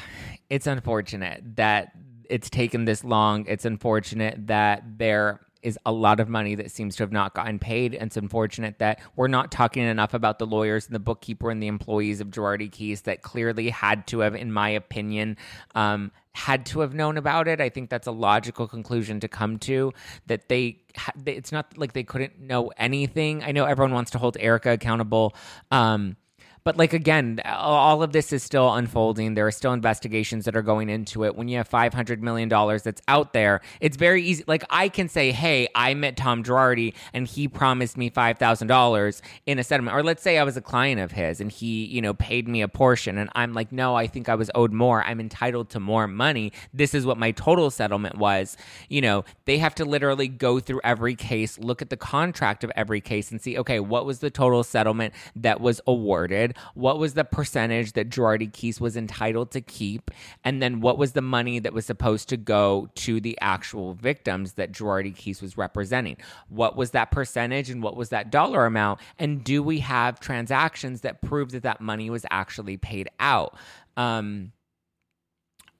it's 0.50 0.66
unfortunate 0.66 1.44
that 1.56 1.92
it's 2.30 2.50
taken 2.50 2.86
this 2.86 3.04
long. 3.04 3.46
It's 3.48 3.66
unfortunate 3.66 4.48
that 4.48 4.84
there 4.98 5.42
is 5.62 5.78
a 5.86 5.92
lot 5.92 6.20
of 6.20 6.30
money 6.30 6.56
that 6.56 6.72
seems 6.72 6.96
to 6.96 7.04
have 7.04 7.12
not 7.12 7.34
gotten 7.34 7.60
paid. 7.60 7.94
And 7.94 8.08
it's 8.08 8.18
unfortunate 8.18 8.80
that 8.80 9.02
we're 9.16 9.28
not 9.28 9.52
talking 9.52 9.84
enough 9.84 10.14
about 10.14 10.40
the 10.40 10.46
lawyers 10.46 10.86
and 10.86 10.96
the 10.96 11.00
bookkeeper 11.00 11.50
and 11.50 11.62
the 11.62 11.68
employees 11.68 12.22
of 12.22 12.30
Girardi 12.30 12.70
Keese 12.70 13.04
that 13.04 13.22
clearly 13.22 13.70
had 13.70 14.08
to 14.08 14.20
have, 14.20 14.36
in 14.36 14.52
my 14.52 14.70
opinion, 14.70 15.38
um, 15.76 16.12
had 16.34 16.66
to 16.68 16.80
have 16.80 16.94
known 16.94 17.18
about 17.18 17.48
it. 17.48 17.60
I 17.60 17.70
think 17.70 17.90
that's 17.90 18.08
a 18.08 18.12
logical 18.12 18.68
conclusion 18.68 19.20
to 19.20 19.28
come 19.28 19.60
to 19.60 19.94
that 20.28 20.48
they, 20.48 20.80
it's 21.26 21.52
not 21.52 21.78
like 21.78 21.94
they 21.94 22.04
couldn't 22.04 22.40
know 22.40 22.72
anything. 22.78 23.44
I 23.44 23.52
know 23.52 23.66
everyone 23.66 23.94
wants 23.94 24.12
to 24.12 24.18
hold 24.18 24.38
Erica 24.40 24.72
accountable. 24.72 25.36
Um, 25.72 26.16
but 26.64 26.78
like 26.78 26.94
again, 26.94 27.40
all 27.46 28.04
of 28.04 28.12
this 28.12 28.34
is 28.34 28.44
still 28.44 28.74
unfolding. 28.74 29.34
There 29.34 29.48
are 29.48 29.52
still 29.52 29.74
investigations 29.74 30.46
that 30.46 30.56
are 30.56 30.62
going 30.62 30.90
into 30.90 31.24
it. 31.26 31.36
When 31.36 31.48
you 31.48 31.58
have 31.58 31.68
five 31.68 31.94
hundred 31.94 32.22
million 32.22 32.50
dollars 32.50 32.84
that's 32.84 33.02
out 33.08 33.34
there, 33.34 33.62
it's 33.80 33.98
very 33.98 34.24
easy. 34.24 34.44
Like 34.48 34.64
I 34.70 34.90
can 34.90 35.10
say, 35.10 35.32
"Hey, 35.32 35.68
I 35.76 35.94
met 35.94 36.18
Tom 36.18 36.44
Girardi, 36.44 36.94
and 37.14 37.28
he 37.28 37.48
promised 37.48 37.98
me 37.98 38.10
five 38.10 38.38
thousand 38.38 38.68
dollars 38.68 39.22
in 39.46 39.60
a 39.60 39.64
settlement." 39.64 39.96
Or 39.96 40.04
let's 40.04 40.22
say 40.22 40.38
I 40.38 40.44
was 40.44 40.58
a 40.58 40.62
client 40.62 41.00
of 41.02 41.12
his, 41.12 41.42
and 41.42 41.52
he, 41.52 41.86
you 41.86 42.02
know, 42.02 42.14
paid 42.14 42.48
me 42.48 42.62
a 42.62 42.68
portion, 42.68 43.18
and 43.18 43.30
I'm 43.36 43.54
like, 43.54 43.72
"No, 43.72 43.96
I 43.96 44.08
think 44.08 44.30
I 44.30 44.36
was 44.36 44.52
owed 44.56 44.74
more. 44.74 45.04
I'm 45.04 45.20
entitled 45.20 45.70
to 45.72 45.80
more 45.80 46.08
money. 46.08 46.52
This 46.74 46.94
is 46.94 47.06
what 47.06 47.18
my 47.18 47.32
total 47.32 47.70
settlement 47.72 48.18
was." 48.18 48.58
You 48.90 49.02
know, 49.02 49.26
they 49.46 49.58
have 49.60 49.76
to 49.76 49.86
literally 49.86 50.28
go 50.28 50.60
through 50.60 50.82
every 50.84 51.16
case, 51.16 51.58
look 51.60 51.82
at 51.82 51.90
the 51.90 51.98
contract 51.98 52.64
of 52.64 52.72
every 52.76 53.02
case, 53.02 53.32
and 53.32 53.42
see, 53.42 53.58
okay, 53.58 53.80
what 53.80 54.06
was 54.06 54.20
the 54.20 54.30
total 54.30 54.64
settlement 54.64 55.14
that 55.36 55.62
was 55.62 55.82
awarded 55.88 56.49
what 56.74 57.00
was 57.00 57.14
the 57.14 57.24
percentage 57.24 57.94
that 57.94 58.10
Girardi 58.10 58.52
Keese 58.52 58.80
was 58.80 58.98
entitled 58.98 59.52
to 59.52 59.62
keep, 59.62 60.12
and 60.44 60.62
then 60.62 60.82
what 60.82 60.98
was 60.98 61.14
the 61.14 61.22
money 61.22 61.60
that 61.60 61.74
was 61.74 61.86
supposed 61.86 62.30
to 62.30 62.38
go 62.38 62.90
to 62.96 63.20
the 63.20 63.38
actual 63.42 63.94
victims 63.94 64.54
that 64.54 64.72
Girardi 64.72 65.16
Keese 65.16 65.42
was 65.42 65.58
representing. 65.58 66.18
What 66.48 66.76
was 66.76 66.92
that 66.92 67.12
percentage 67.12 67.70
and 67.70 67.84
what 67.84 67.96
was 67.96 68.10
that 68.10 68.32
dollar 68.32 68.66
amount? 68.66 69.00
And 69.18 69.44
do 69.44 69.62
we 69.62 69.80
have 69.80 70.20
transactions 70.20 71.02
that 71.02 71.22
prove 71.22 71.52
that 71.52 71.64
that 71.64 71.82
money 71.82 72.10
was 72.10 72.26
actually 72.32 72.78
paid 72.78 73.10
out? 73.20 73.56
Um, 73.98 74.52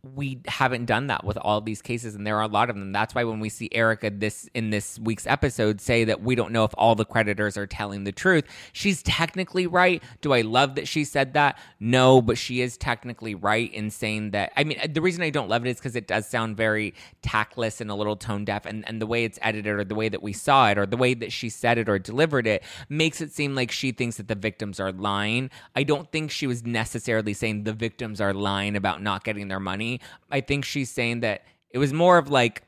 we 0.02 0.40
haven't 0.48 0.86
done 0.86 1.08
that 1.08 1.26
with 1.26 1.38
all 1.38 1.60
these 1.60 1.82
cases 1.82 2.16
and 2.16 2.26
there 2.26 2.38
are 2.38 2.44
a 2.44 2.48
lot 2.48 2.70
of 2.70 2.76
them. 2.78 2.94
That's 2.94 3.14
why 3.14 3.26
when 3.26 3.42
we 3.42 3.50
see 3.50 3.68
erica 3.74 4.10
this 4.10 4.50
in 4.54 4.70
this 4.70 4.98
week's 4.98 5.28
episode 5.28 5.82
say 5.82 6.06
that 6.06 6.22
we 6.22 6.36
don't 6.36 6.54
know 6.54 6.64
if 6.64 6.72
all 6.78 6.96
the 6.96 7.04
creditors 7.04 7.58
are 7.58 7.68
telling 7.68 8.06
the 8.06 8.14
truth 8.14 8.46
she's 8.72 9.04
technically 9.04 9.68
right. 9.68 10.02
Do 10.22 10.34
i 10.34 10.42
love 10.42 10.76
that 10.76 10.88
she 10.88 11.04
said 11.04 11.34
that? 11.34 11.60
No 11.82 12.22
but 12.22 12.38
she 12.38 12.62
is 12.62 12.78
technically 12.78 13.36
right 13.36 13.74
in 13.74 13.90
saying 13.90 14.32
that. 14.32 14.54
I 14.56 14.64
mean 14.64 14.80
the 14.90 15.02
reason 15.02 15.22
i 15.22 15.30
don't 15.30 15.50
love 15.50 15.66
it 15.66 15.70
is 15.70 15.78
because 15.78 15.98
it 15.98 16.08
does 16.08 16.28
sound 16.28 16.56
very 16.56 16.94
tactless 17.22 17.82
and 17.82 17.92
a 17.92 17.96
little 17.96 18.16
tone 18.16 18.46
deaf 18.46 18.66
and, 18.66 18.88
and 18.88 19.02
the 19.02 19.08
way 19.08 19.26
it's 19.26 19.38
edited 19.42 19.76
or 19.76 19.84
the 19.84 19.96
way 19.96 20.08
that 20.08 20.24
we 20.24 20.32
saw 20.32 20.70
it 20.70 20.78
or 20.78 20.86
the 20.86 20.98
way 20.98 21.14
that 21.14 21.34
she 21.34 21.50
said 21.50 21.78
it 21.78 21.90
or 21.90 22.00
delivered 22.00 22.48
it 22.48 22.64
makes 22.88 23.20
it 23.20 23.34
seem 23.34 23.54
like 23.54 23.70
she 23.70 23.92
thinks 23.92 24.16
that 24.16 24.30
the 24.30 24.36
victims 24.36 24.80
are 24.80 24.94
lying. 24.94 25.50
I 25.76 25.84
don't 25.84 26.10
think 26.10 26.32
she 26.32 26.48
was 26.48 26.66
necessarily 26.66 27.34
saying 27.34 27.66
the 27.66 27.74
victims 27.74 28.22
are 28.22 28.34
lying 28.34 28.78
about 28.78 29.02
not 29.02 29.26
getting 29.26 29.50
their 29.50 29.60
money 29.60 29.89
I 30.30 30.42
think 30.42 30.66
she's 30.66 30.92
saying 30.92 31.22
that 31.22 31.44
it 31.72 31.78
was 31.78 31.94
more 31.94 32.18
of 32.18 32.30
like 32.30 32.64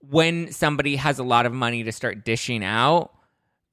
when 0.00 0.50
somebody 0.52 0.96
has 0.96 1.18
a 1.18 1.24
lot 1.24 1.46
of 1.46 1.52
money 1.52 1.84
to 1.84 1.92
start 1.92 2.24
dishing 2.24 2.64
out, 2.64 3.12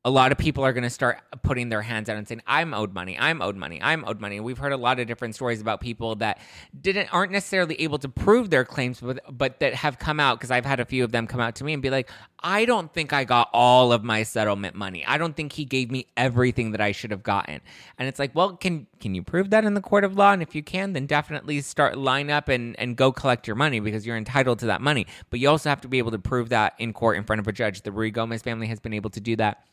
a 0.05 0.09
lot 0.09 0.31
of 0.31 0.37
people 0.37 0.63
are 0.63 0.71
going 0.71 0.83
to 0.83 0.89
start 0.89 1.19
putting 1.43 1.67
their 1.67 1.81
hands 1.81 2.07
out 2.09 2.15
and 2.15 2.27
saying 2.27 2.41
i'm 2.47 2.73
owed 2.73 2.93
money 2.93 3.17
i'm 3.19 3.41
owed 3.41 3.57
money 3.57 3.81
i'm 3.81 4.05
owed 4.05 4.21
money. 4.21 4.39
We've 4.39 4.57
heard 4.57 4.71
a 4.71 4.77
lot 4.77 4.99
of 4.99 5.07
different 5.07 5.35
stories 5.35 5.59
about 5.59 5.81
people 5.81 6.15
that 6.17 6.39
didn't 6.79 7.13
aren't 7.13 7.31
necessarily 7.31 7.79
able 7.81 7.97
to 7.99 8.09
prove 8.09 8.49
their 8.49 8.63
claims 8.63 9.01
but, 9.01 9.19
but 9.29 9.59
that 9.59 9.73
have 9.73 9.99
come 9.99 10.19
out 10.19 10.39
because 10.39 10.51
i've 10.51 10.65
had 10.65 10.79
a 10.79 10.85
few 10.85 11.03
of 11.03 11.11
them 11.11 11.27
come 11.27 11.41
out 11.41 11.55
to 11.55 11.63
me 11.63 11.73
and 11.73 11.81
be 11.81 11.89
like 11.89 12.09
i 12.41 12.63
don't 12.63 12.93
think 12.93 13.11
i 13.11 13.23
got 13.23 13.49
all 13.51 13.91
of 13.91 14.03
my 14.03 14.23
settlement 14.23 14.75
money. 14.75 15.03
I 15.05 15.17
don't 15.17 15.35
think 15.35 15.53
he 15.53 15.65
gave 15.65 15.91
me 15.91 16.07
everything 16.15 16.71
that 16.71 16.81
i 16.81 16.91
should 16.91 17.11
have 17.11 17.23
gotten. 17.23 17.59
And 17.97 18.07
it's 18.07 18.19
like 18.19 18.33
well 18.33 18.55
can 18.55 18.87
can 18.99 19.13
you 19.15 19.23
prove 19.23 19.49
that 19.49 19.65
in 19.65 19.73
the 19.73 19.81
court 19.81 20.03
of 20.03 20.15
law? 20.15 20.31
And 20.31 20.41
if 20.41 20.55
you 20.55 20.63
can 20.63 20.93
then 20.93 21.05
definitely 21.05 21.59
start 21.61 21.97
line 21.97 22.29
up 22.29 22.47
and 22.47 22.79
and 22.79 22.95
go 22.95 23.11
collect 23.11 23.47
your 23.47 23.55
money 23.55 23.79
because 23.79 24.05
you're 24.05 24.17
entitled 24.17 24.59
to 24.59 24.67
that 24.67 24.81
money. 24.81 25.05
But 25.29 25.39
you 25.39 25.49
also 25.49 25.69
have 25.69 25.81
to 25.81 25.87
be 25.87 25.97
able 25.97 26.11
to 26.11 26.19
prove 26.19 26.49
that 26.49 26.73
in 26.77 26.93
court 26.93 27.17
in 27.17 27.23
front 27.23 27.39
of 27.39 27.47
a 27.47 27.51
judge. 27.51 27.81
The 27.81 27.91
Ruigomez 27.91 28.43
family 28.43 28.67
has 28.67 28.79
been 28.79 28.93
able 28.93 29.09
to 29.11 29.19
do 29.19 29.35
that 29.37 29.63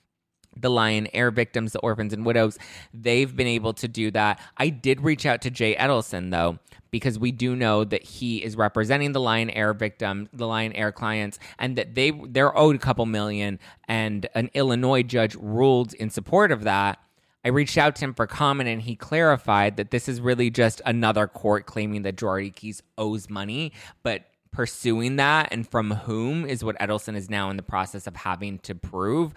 the 0.57 0.71
Lion 0.71 1.09
Air 1.13 1.31
victims, 1.31 1.73
the 1.73 1.81
orphans 1.81 2.13
and 2.13 2.25
widows, 2.25 2.59
they've 2.93 3.35
been 3.35 3.47
able 3.47 3.73
to 3.75 3.89
do 3.89 4.11
that. 4.13 4.41
I 4.57 4.69
did 4.69 5.01
reach 5.01 5.27
out 5.27 5.43
to 5.43 5.51
Jay 5.51 5.75
Edelson 5.77 6.31
though, 6.31 6.59
because 6.91 7.19
we 7.19 7.33
do 7.33 7.57
know 7.57 7.85
that 7.85 8.03
he 8.03 8.43
is 8.43 8.57
representing 8.57 9.13
the 9.13 9.21
Lion 9.21 9.51
Air 9.51 9.75
victim, 9.75 10.29
the 10.33 10.47
Lion 10.47 10.73
Air 10.75 10.93
clients, 10.93 11.39
and 11.59 11.77
that 11.77 11.95
they 11.95 12.11
they're 12.11 12.57
owed 12.57 12.77
a 12.77 12.79
couple 12.79 13.07
million, 13.07 13.59
and 13.89 14.27
an 14.35 14.51
Illinois 14.55 15.03
judge 15.03 15.35
ruled 15.35 15.95
in 15.95 16.11
support 16.11 16.53
of 16.53 16.65
that. 16.65 16.99
I 17.45 17.49
reached 17.49 17.77
out 17.77 17.97
to 17.97 18.05
him 18.05 18.15
for 18.15 18.27
comment 18.27 18.71
and 18.71 18.81
he 18.81 18.97
clarified 18.97 19.77
that 19.77 19.91
this 19.91 20.09
is 20.09 20.19
really 20.19 20.49
just 20.49 20.81
another 20.87 21.27
court 21.27 21.67
claiming 21.67 22.01
that 22.03 22.17
Girardi 22.17 22.55
Keese 22.55 22.81
owes 22.97 23.29
money, 23.29 23.73
but 24.03 24.23
pursuing 24.51 25.17
that 25.17 25.49
and 25.51 25.69
from 25.69 25.91
whom 25.91 26.47
is 26.47 26.65
what 26.65 26.79
Edelson 26.79 27.17
is 27.17 27.29
now 27.29 27.51
in 27.51 27.57
the 27.57 27.63
process 27.63 28.07
of 28.07 28.17
having 28.17 28.59
to 28.61 28.75
prove. 28.75 29.35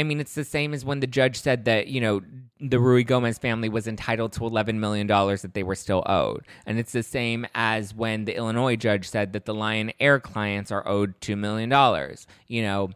I 0.00 0.02
mean, 0.02 0.18
it's 0.18 0.34
the 0.34 0.46
same 0.46 0.72
as 0.72 0.82
when 0.82 1.00
the 1.00 1.06
judge 1.06 1.38
said 1.42 1.66
that, 1.66 1.88
you 1.88 2.00
know, 2.00 2.22
the 2.58 2.78
Ruigomez 2.78 3.38
family 3.38 3.68
was 3.68 3.86
entitled 3.86 4.32
to 4.32 4.40
$11 4.40 4.76
million 4.76 5.06
that 5.06 5.50
they 5.52 5.62
were 5.62 5.74
still 5.74 6.02
owed. 6.06 6.46
And 6.64 6.78
it's 6.78 6.92
the 6.92 7.02
same 7.02 7.46
as 7.54 7.94
when 7.94 8.24
the 8.24 8.34
Illinois 8.34 8.76
judge 8.76 9.06
said 9.06 9.34
that 9.34 9.44
the 9.44 9.52
Lion 9.52 9.92
Air 10.00 10.18
clients 10.18 10.72
are 10.72 10.88
owed 10.88 11.20
$2 11.20 11.36
million. 11.36 11.70
You 12.48 12.62
know, 12.62 12.90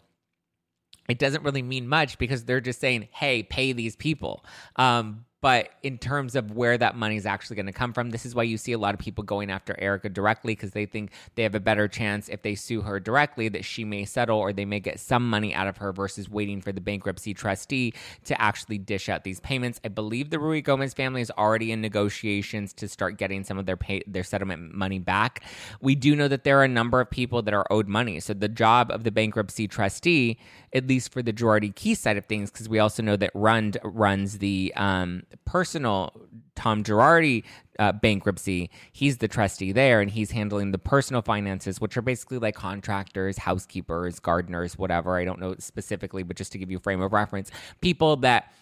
it 1.06 1.18
doesn't 1.18 1.44
really 1.44 1.60
mean 1.60 1.86
much 1.86 2.16
because 2.16 2.46
they're 2.46 2.62
just 2.62 2.80
saying, 2.80 3.08
hey, 3.12 3.42
pay 3.42 3.74
these 3.74 3.96
people. 3.96 4.42
Um, 4.76 5.26
but 5.44 5.72
in 5.82 5.98
terms 5.98 6.36
of 6.36 6.52
where 6.52 6.78
that 6.78 6.96
money 6.96 7.16
is 7.16 7.26
actually 7.26 7.54
going 7.54 7.66
to 7.66 7.72
come 7.72 7.92
from, 7.92 8.08
this 8.08 8.24
is 8.24 8.34
why 8.34 8.44
you 8.44 8.56
see 8.56 8.72
a 8.72 8.78
lot 8.78 8.94
of 8.94 8.98
people 8.98 9.22
going 9.22 9.50
after 9.50 9.78
Erica 9.78 10.08
directly 10.08 10.54
because 10.54 10.70
they 10.70 10.86
think 10.86 11.10
they 11.34 11.42
have 11.42 11.54
a 11.54 11.60
better 11.60 11.86
chance 11.86 12.30
if 12.30 12.40
they 12.40 12.54
sue 12.54 12.80
her 12.80 12.98
directly 12.98 13.50
that 13.50 13.62
she 13.62 13.84
may 13.84 14.06
settle 14.06 14.38
or 14.38 14.54
they 14.54 14.64
may 14.64 14.80
get 14.80 14.98
some 14.98 15.28
money 15.28 15.54
out 15.54 15.66
of 15.66 15.76
her 15.76 15.92
versus 15.92 16.30
waiting 16.30 16.62
for 16.62 16.72
the 16.72 16.80
bankruptcy 16.80 17.34
trustee 17.34 17.92
to 18.24 18.40
actually 18.40 18.78
dish 18.78 19.10
out 19.10 19.22
these 19.24 19.38
payments. 19.40 19.78
I 19.84 19.88
believe 19.88 20.30
the 20.30 20.38
Ruigomez 20.38 20.96
family 20.96 21.20
is 21.20 21.30
already 21.32 21.72
in 21.72 21.82
negotiations 21.82 22.72
to 22.72 22.88
start 22.88 23.18
getting 23.18 23.44
some 23.44 23.58
of 23.58 23.66
their 23.66 23.76
pay, 23.76 24.02
their 24.06 24.24
settlement 24.24 24.74
money 24.74 24.98
back. 24.98 25.44
We 25.82 25.94
do 25.94 26.16
know 26.16 26.28
that 26.28 26.44
there 26.44 26.58
are 26.60 26.64
a 26.64 26.68
number 26.68 27.02
of 27.02 27.10
people 27.10 27.42
that 27.42 27.52
are 27.52 27.66
owed 27.68 27.86
money. 27.86 28.18
So 28.20 28.32
the 28.32 28.48
job 28.48 28.90
of 28.90 29.04
the 29.04 29.10
bankruptcy 29.10 29.68
trustee, 29.68 30.38
at 30.72 30.86
least 30.86 31.12
for 31.12 31.20
the 31.20 31.34
Girardi 31.34 31.74
Key 31.74 31.94
side 31.94 32.16
of 32.16 32.24
things, 32.24 32.50
because 32.50 32.66
we 32.66 32.78
also 32.78 33.02
know 33.02 33.16
that 33.16 33.30
Rund 33.34 33.76
runs 33.84 34.38
the 34.38 34.72
um, 34.76 35.22
personal 35.44 36.12
Tom 36.54 36.82
Girardi 36.84 37.44
uh, 37.78 37.92
bankruptcy. 37.92 38.70
He's 38.92 39.18
the 39.18 39.28
trustee 39.28 39.72
there, 39.72 40.00
and 40.00 40.10
he's 40.10 40.30
handling 40.30 40.72
the 40.72 40.78
personal 40.78 41.22
finances, 41.22 41.80
which 41.80 41.96
are 41.96 42.02
basically 42.02 42.38
like 42.38 42.54
contractors, 42.54 43.38
housekeepers, 43.38 44.20
gardeners, 44.20 44.78
whatever. 44.78 45.16
I 45.16 45.24
don't 45.24 45.40
know 45.40 45.54
specifically, 45.58 46.22
but 46.22 46.36
just 46.36 46.52
to 46.52 46.58
give 46.58 46.70
you 46.70 46.78
a 46.78 46.80
frame 46.80 47.00
of 47.00 47.12
reference, 47.12 47.50
people 47.80 48.16
that 48.18 48.52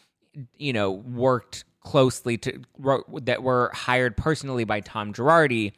you 0.57 0.73
know 0.73 0.91
worked 0.91 1.64
closely 1.81 2.38
to 2.38 2.61
that 3.23 3.43
were 3.43 3.71
hired 3.75 4.17
personally 4.17 4.64
by 4.64 4.81
Tom 4.81 5.12
Girardi 5.12 5.73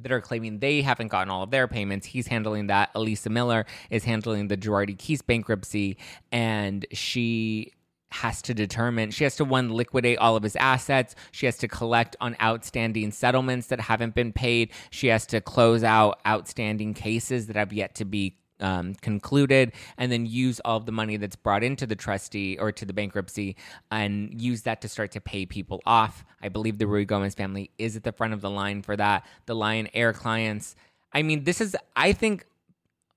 that 0.00 0.12
are 0.12 0.20
claiming 0.20 0.58
they 0.58 0.82
haven't 0.82 1.08
gotten 1.08 1.30
all 1.30 1.42
of 1.42 1.50
their 1.50 1.66
payments. 1.68 2.06
He's 2.06 2.26
handling 2.26 2.66
that. 2.66 2.90
Elissa 2.94 3.30
Miller 3.30 3.66
is 3.90 4.04
handling 4.04 4.48
the 4.48 4.56
Girardi 4.56 4.96
Keese 4.96 5.24
bankruptcy, 5.24 5.96
and 6.30 6.84
she 6.92 7.72
has 8.10 8.40
to 8.42 8.54
determine. 8.54 9.10
She 9.10 9.24
has 9.24 9.36
to 9.36 9.44
one 9.44 9.70
liquidate 9.70 10.18
all 10.18 10.36
of 10.36 10.42
his 10.42 10.56
assets. 10.56 11.14
She 11.32 11.46
has 11.46 11.58
to 11.58 11.68
collect 11.68 12.16
on 12.20 12.36
outstanding 12.40 13.10
settlements 13.10 13.68
that 13.68 13.80
haven't 13.80 14.14
been 14.14 14.32
paid. 14.32 14.72
She 14.90 15.08
has 15.08 15.26
to 15.26 15.40
close 15.40 15.82
out 15.82 16.20
outstanding 16.26 16.94
cases 16.94 17.46
that 17.48 17.56
have 17.56 17.72
yet 17.72 17.94
to 17.96 18.04
be 18.04 18.38
um, 18.58 18.94
concluded 18.94 19.72
and 19.98 20.10
then 20.10 20.24
use 20.24 20.60
all 20.60 20.78
of 20.78 20.86
the 20.86 20.92
money 20.92 21.18
that's 21.18 21.36
brought 21.36 21.62
into 21.62 21.86
the 21.86 21.96
trustee 21.96 22.56
or 22.58 22.72
to 22.72 22.86
the 22.86 22.94
bankruptcy 22.94 23.56
and 23.90 24.40
use 24.40 24.62
that 24.62 24.80
to 24.80 24.88
start 24.88 25.10
to 25.12 25.20
pay 25.20 25.44
people 25.44 25.82
off. 25.84 26.24
I 26.42 26.48
believe 26.48 26.78
the 26.78 26.86
Ruigomez 26.86 27.36
family 27.36 27.70
is 27.76 27.96
at 27.96 28.04
the 28.04 28.12
front 28.12 28.32
of 28.32 28.40
the 28.40 28.48
line 28.48 28.82
for 28.82 28.96
that. 28.96 29.26
The 29.44 29.54
lion 29.54 29.88
air 29.92 30.12
clients 30.12 30.74
i 31.12 31.22
mean 31.22 31.44
this 31.44 31.60
is 31.60 31.76
i 31.96 32.12
think 32.12 32.44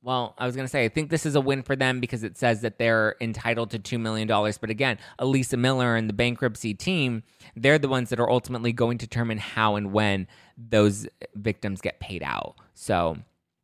well, 0.01 0.33
I 0.37 0.45
was 0.45 0.55
going 0.55 0.65
to 0.65 0.71
say, 0.71 0.85
I 0.85 0.89
think 0.89 1.09
this 1.09 1.25
is 1.25 1.35
a 1.35 1.41
win 1.41 1.61
for 1.61 1.75
them 1.75 1.99
because 1.99 2.23
it 2.23 2.37
says 2.37 2.61
that 2.61 2.77
they're 2.77 3.15
entitled 3.19 3.71
to 3.71 3.79
$2 3.79 3.99
million. 3.99 4.27
But 4.27 4.69
again, 4.69 4.97
Elissa 5.19 5.57
Miller 5.57 5.95
and 5.95 6.07
the 6.07 6.13
bankruptcy 6.13 6.73
team, 6.73 7.23
they're 7.55 7.79
the 7.79 7.89
ones 7.89 8.09
that 8.09 8.19
are 8.19 8.29
ultimately 8.29 8.71
going 8.71 8.97
to 8.99 9.05
determine 9.05 9.39
how 9.39 9.75
and 9.75 9.91
when 9.91 10.27
those 10.57 11.07
victims 11.35 11.81
get 11.81 11.99
paid 11.99 12.23
out. 12.23 12.55
So 12.75 13.17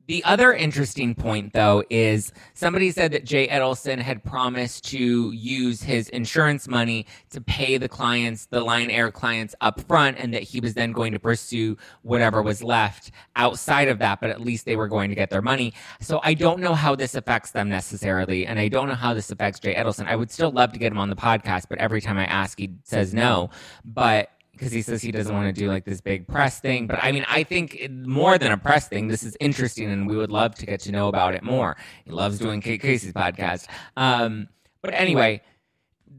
the 0.07 0.23
other 0.23 0.53
interesting 0.53 1.15
point, 1.15 1.53
though, 1.53 1.83
is 1.89 2.31
somebody 2.53 2.91
said 2.91 3.11
that 3.11 3.25
Jay 3.25 3.47
Edelson 3.47 3.99
had 3.99 4.23
promised 4.23 4.85
to 4.91 5.31
use 5.31 5.81
his 5.81 6.09
insurance 6.09 6.67
money 6.67 7.07
to 7.31 7.41
pay 7.41 7.77
the 7.77 7.89
clients, 7.89 8.45
the 8.45 8.61
Lion 8.61 8.91
Air 8.91 9.11
clients 9.11 9.55
up 9.61 9.81
front, 9.81 10.17
and 10.19 10.33
that 10.33 10.43
he 10.43 10.59
was 10.59 10.73
then 10.73 10.91
going 10.91 11.11
to 11.13 11.19
pursue 11.19 11.77
whatever 12.03 12.41
was 12.41 12.63
left 12.63 13.11
outside 13.35 13.87
of 13.87 13.99
that, 13.99 14.21
but 14.21 14.29
at 14.29 14.41
least 14.41 14.65
they 14.65 14.75
were 14.75 14.87
going 14.87 15.09
to 15.09 15.15
get 15.15 15.29
their 15.29 15.41
money. 15.41 15.73
So 15.99 16.19
I 16.23 16.33
don't 16.35 16.59
know 16.59 16.75
how 16.75 16.95
this 16.95 17.15
affects 17.15 17.51
them 17.51 17.69
necessarily, 17.69 18.45
and 18.45 18.59
I 18.59 18.67
don't 18.67 18.87
know 18.87 18.95
how 18.95 19.13
this 19.13 19.31
affects 19.31 19.59
Jay 19.59 19.73
Edelson. 19.73 20.07
I 20.07 20.15
would 20.15 20.29
still 20.29 20.51
love 20.51 20.71
to 20.73 20.79
get 20.79 20.91
him 20.91 20.99
on 20.99 21.09
the 21.09 21.15
podcast, 21.15 21.65
but 21.69 21.79
every 21.79 22.01
time 22.01 22.17
I 22.17 22.25
ask, 22.25 22.59
he 22.59 22.73
says 22.83 23.13
no. 23.13 23.49
But 23.83 24.29
because 24.55 24.71
he 24.71 24.81
says 24.81 25.01
he 25.01 25.11
doesn't 25.11 25.33
want 25.33 25.53
to 25.53 25.59
do 25.59 25.67
like 25.67 25.85
this 25.85 26.01
big 26.01 26.27
press 26.27 26.59
thing. 26.59 26.87
But 26.87 26.99
I 27.03 27.11
mean, 27.11 27.25
I 27.27 27.43
think 27.43 27.87
more 27.89 28.37
than 28.37 28.51
a 28.51 28.57
press 28.57 28.87
thing, 28.87 29.07
this 29.07 29.23
is 29.23 29.37
interesting, 29.39 29.91
and 29.91 30.07
we 30.07 30.15
would 30.15 30.31
love 30.31 30.55
to 30.55 30.65
get 30.65 30.79
to 30.81 30.91
know 30.91 31.07
about 31.07 31.35
it 31.35 31.43
more. 31.43 31.75
He 32.03 32.11
loves 32.11 32.39
doing 32.39 32.61
Kate 32.61 32.81
Casey's 32.81 33.13
podcast. 33.13 33.67
Um, 33.97 34.47
but 34.81 34.93
anyway, 34.93 35.41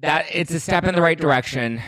that 0.01 0.27
it's 0.33 0.53
a 0.53 0.61
step 0.61 0.85
in 0.85 0.95
the 0.95 1.03
right 1.03 1.19
direction 1.19 1.81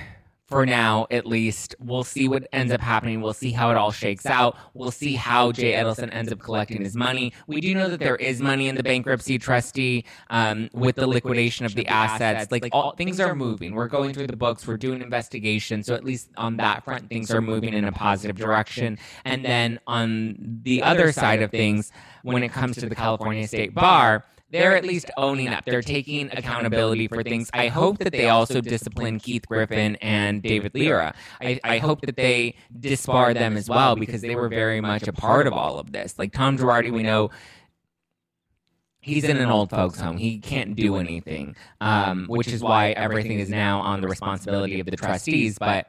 for 0.49 0.65
now, 0.65 1.07
at 1.11 1.27
least. 1.27 1.77
We'll 1.79 2.05
see 2.05 2.27
what 2.27 2.49
ends 2.53 2.73
up 2.73 2.81
happening. 2.81 3.21
We'll 3.21 3.35
see 3.35 3.53
how 3.53 3.71
it 3.71 3.77
all 3.77 3.93
shakes 3.93 4.25
out. 4.25 4.57
We'll 4.73 4.91
see 4.91 5.15
how 5.15 5.53
Jay 5.53 5.75
Edelson 5.75 6.13
ends 6.13 6.33
up 6.33 6.39
collecting 6.39 6.83
his 6.83 6.97
money. 6.97 7.35
We 7.47 7.61
do 7.61 7.75
know 7.75 7.89
that 7.89 8.01
there 8.01 8.17
is 8.17 8.41
money 8.41 8.69
in 8.69 8.75
the 8.75 8.83
bankruptcy 8.83 9.39
trustee 9.39 10.05
um, 10.31 10.71
with 10.73 10.97
the 10.97 11.07
liquidation 11.07 11.67
of 11.67 11.75
the 11.75 11.87
assets. 11.87 12.51
Like 12.51 12.69
all 12.73 12.93
things 12.93 13.21
are 13.21 13.35
moving. 13.35 13.75
We're 13.75 13.89
going 13.89 14.15
through 14.15 14.29
the 14.29 14.37
books. 14.37 14.67
We're 14.67 14.79
doing 14.79 15.03
investigations. 15.03 15.87
So 15.87 15.95
at 15.95 16.05
least 16.05 16.31
on 16.39 16.57
that 16.57 16.83
front, 16.85 17.11
things 17.11 17.31
are 17.31 17.43
moving 17.43 17.75
in 17.75 17.85
a 17.85 17.93
positive 17.93 18.37
direction. 18.37 18.99
And 19.27 19.45
then 19.45 19.79
on 19.87 20.61
the 20.63 20.83
other 20.83 21.13
side 21.13 21.43
of 21.43 21.51
things, 21.51 21.93
when 22.23 22.43
it 22.43 22.53
comes 22.53 22.77
to 22.79 22.89
the 22.89 22.95
California 22.95 23.47
State 23.47 23.75
Bar 23.75 24.25
they're 24.51 24.77
at 24.77 24.85
least 24.85 25.11
owning 25.17 25.49
up. 25.49 25.65
They're 25.65 25.83
taking 25.83 26.31
accountability 26.33 27.09
for 27.09 27.23
things. 27.23 27.51
I 27.53 27.69
hope 27.69 27.99
that 27.99 28.13
they 28.13 28.29
also 28.29 28.61
discipline 28.61 29.19
Keith 29.19 29.47
Griffith 29.47 29.97
and 30.01 30.43
David 30.43 30.75
Lira. 30.75 31.15
I, 31.41 31.61
I 31.65 31.79
hope 31.79 32.01
that 32.03 32.17
they 32.17 32.55
disbar 32.81 33.35
them 33.35 33.57
as 33.57 33.69
well 33.69 33.95
because 33.95 34.23
they 34.23 34.35
were 34.35 34.49
very 34.49 34.81
much 34.81 35.07
a 35.07 35.13
part 35.13 35.47
of 35.47 35.53
all 35.53 35.79
of 35.79 35.93
this. 35.93 36.19
Like 36.19 36.33
Tom 36.33 36.57
Girardi, 36.57 36.91
we 36.91 37.03
know 37.03 37.31
he's 39.01 39.25
in 39.25 39.37
an 39.37 39.51
old 39.51 39.71
folks 39.71 40.01
home. 40.01 40.17
He 40.17 40.39
can't 40.39 40.75
do 40.75 40.97
anything, 40.97 41.55
um, 41.81 42.27
which 42.29 42.49
is 42.49 42.63
why 42.63 42.93
everything 42.93 43.39
is 43.39 43.51
now 43.51 43.81
on 43.81 44.01
the 44.01 44.09
responsibility 44.09 44.81
of 44.81 44.87
the 44.87 44.97
trustees. 44.97 45.59
But 45.59 45.89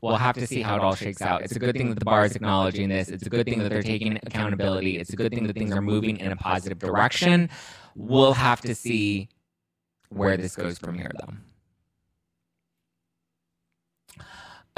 we'll 0.00 0.16
have 0.16 0.34
to 0.36 0.46
see 0.46 0.62
how 0.62 0.76
it 0.76 0.82
all 0.82 0.94
shakes 0.94 1.22
out. 1.22 1.42
It's 1.42 1.56
a 1.56 1.58
good 1.58 1.76
thing 1.76 1.88
that 1.90 1.98
the 1.98 2.04
bar 2.04 2.24
is 2.24 2.36
acknowledging 2.36 2.88
this. 2.88 3.08
It's 3.08 3.26
a 3.26 3.30
good 3.30 3.46
thing 3.46 3.58
that 3.60 3.70
they're 3.70 3.82
taking 3.82 4.16
accountability. 4.16 4.98
It's 4.98 5.12
a 5.12 5.16
good 5.16 5.32
thing 5.32 5.46
that 5.46 5.54
things 5.54 5.72
are 5.72 5.82
moving 5.82 6.18
in 6.18 6.32
a 6.32 6.36
positive 6.36 6.78
direction. 6.78 7.50
We'll 7.98 8.32
have 8.34 8.60
to 8.60 8.76
see 8.76 9.28
where 10.08 10.36
this 10.36 10.54
goes 10.54 10.78
from 10.78 10.96
here, 10.96 11.10
though. 11.18 11.34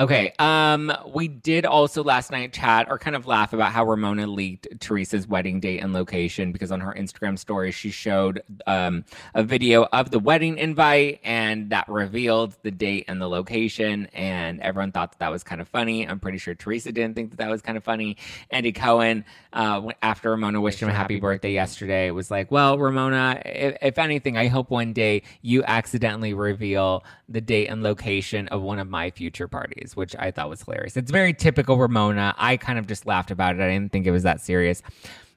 Okay. 0.01 0.33
Um, 0.39 0.91
we 1.13 1.29
did 1.29 1.67
also 1.67 2.03
last 2.03 2.31
night 2.31 2.55
chat 2.55 2.87
or 2.89 2.99
kind 2.99 3.15
of 3.15 3.27
laugh 3.27 3.53
about 3.53 3.71
how 3.71 3.85
Ramona 3.85 4.27
leaked 4.27 4.67
Teresa's 4.81 5.29
wedding 5.29 5.61
date 5.61 5.81
and 5.81 5.93
location 5.93 6.53
because 6.53 6.73
on 6.73 6.81
her 6.81 6.95
Instagram 6.95 7.39
story 7.39 7.71
she 7.71 7.91
showed 7.91 8.43
um, 8.67 9.05
a 9.35 9.43
video 9.43 9.85
of 9.93 10.11
the 10.11 10.19
wedding 10.19 10.57
invite 10.57 11.21
and 11.23 11.69
that 11.69 11.87
revealed 11.87 12.57
the 12.63 12.71
date 12.71 13.05
and 13.09 13.21
the 13.21 13.29
location 13.29 14.07
and 14.15 14.59
everyone 14.63 14.91
thought 14.91 15.13
that 15.13 15.19
that 15.19 15.31
was 15.31 15.45
kind 15.45 15.61
of 15.61 15.69
funny. 15.69 16.09
I'm 16.09 16.19
pretty 16.19 16.39
sure 16.39 16.55
Teresa 16.55 16.93
didn't 16.93 17.15
think 17.15 17.33
that 17.33 17.37
that 17.37 17.51
was 17.51 17.61
kind 17.61 17.77
of 17.77 17.85
funny. 17.85 18.17
Andy 18.51 18.73
Cohen, 18.73 19.27
uh, 19.53 19.83
after 20.01 20.31
Ramona 20.31 20.63
wished 20.63 20.81
him 20.81 20.89
a 20.89 20.95
happy 20.95 21.21
birthday 21.21 21.53
yesterday, 21.53 22.11
was 22.11 22.31
like, 22.31 22.51
"Well, 22.51 22.79
Ramona, 22.79 23.43
if, 23.45 23.77
if 23.83 23.99
anything, 23.99 24.39
I 24.39 24.47
hope 24.47 24.71
one 24.71 24.95
day 24.95 25.25
you 25.43 25.63
accidentally 25.65 26.33
reveal 26.33 27.05
the 27.29 27.43
date 27.43 27.67
and 27.67 27.83
location 27.83 28.49
of 28.49 28.63
one 28.63 28.79
of 28.79 28.89
my 28.89 29.11
future 29.11 29.49
parties." 29.49 29.90
Which 29.97 30.17
I 30.17 30.31
thought 30.31 30.49
was 30.49 30.63
hilarious. 30.63 30.97
It's 30.97 31.11
very 31.11 31.33
typical 31.33 31.79
Ramona. 31.79 32.35
I 32.39 32.57
kind 32.57 32.79
of 32.79 32.87
just 32.87 33.07
laughed 33.07 33.31
about 33.31 33.57
it. 33.57 33.61
I 33.61 33.69
didn't 33.69 33.93
think 33.93 34.07
it 34.07 34.11
was 34.11 34.23
that 34.25 34.41
serious. 34.41 34.83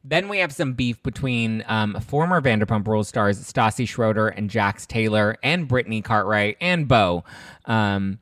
Then 0.05 0.27
we 0.27 0.39
have 0.39 0.51
some 0.51 0.73
beef 0.73 1.01
between 1.01 1.63
um, 1.67 1.99
former 2.01 2.41
Vanderpump 2.41 2.87
Rules 2.87 3.07
stars 3.07 3.39
Stassi 3.39 3.87
Schroeder 3.87 4.27
and 4.27 4.49
Jax 4.49 4.85
Taylor 4.85 5.37
and 5.41 5.67
Brittany 5.67 6.01
Cartwright 6.01 6.57
and 6.59 6.87
Beau. 6.87 7.23
Um, 7.65 8.19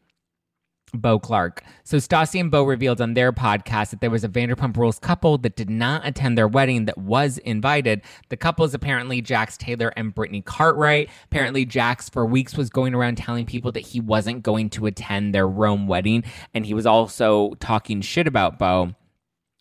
Beau 0.93 1.19
Clark. 1.19 1.63
So 1.84 1.97
Stassi 1.97 2.39
and 2.39 2.51
Beau 2.51 2.63
revealed 2.63 3.01
on 3.01 3.13
their 3.13 3.32
podcast 3.32 3.91
that 3.91 4.01
there 4.01 4.10
was 4.10 4.23
a 4.23 4.30
Vanderpump 4.30 4.77
Rules 4.77 4.99
couple 4.99 5.38
that 5.39 5.56
did 5.56 5.69
not 5.69 6.06
attend 6.06 6.38
their 6.38 6.47
wedding 6.47 6.86
that 6.86 6.97
was 6.97 7.38
invited. 7.39 8.01
The 8.30 8.38
couple 8.38 8.65
is 8.65 8.73
apparently 8.73 9.21
Jax 9.21 9.58
Taylor 9.58 9.93
and 9.95 10.13
Brittany 10.13 10.41
Cartwright. 10.41 11.10
Apparently, 11.25 11.65
Jax 11.65 12.10
for 12.10 12.25
weeks 12.25 12.56
was 12.56 12.69
going 12.69 12.93
around 12.93 13.17
telling 13.17 13.45
people 13.45 13.71
that 13.73 13.82
he 13.82 13.99
wasn't 13.99 14.43
going 14.43 14.69
to 14.71 14.86
attend 14.86 15.34
their 15.34 15.47
Rome 15.47 15.88
wedding, 15.88 16.23
and 16.54 16.65
he 16.65 16.73
was 16.73 16.86
also 16.86 17.54
talking 17.56 18.01
shit 18.01 18.27
about 18.27 18.60
Beau 18.60 18.95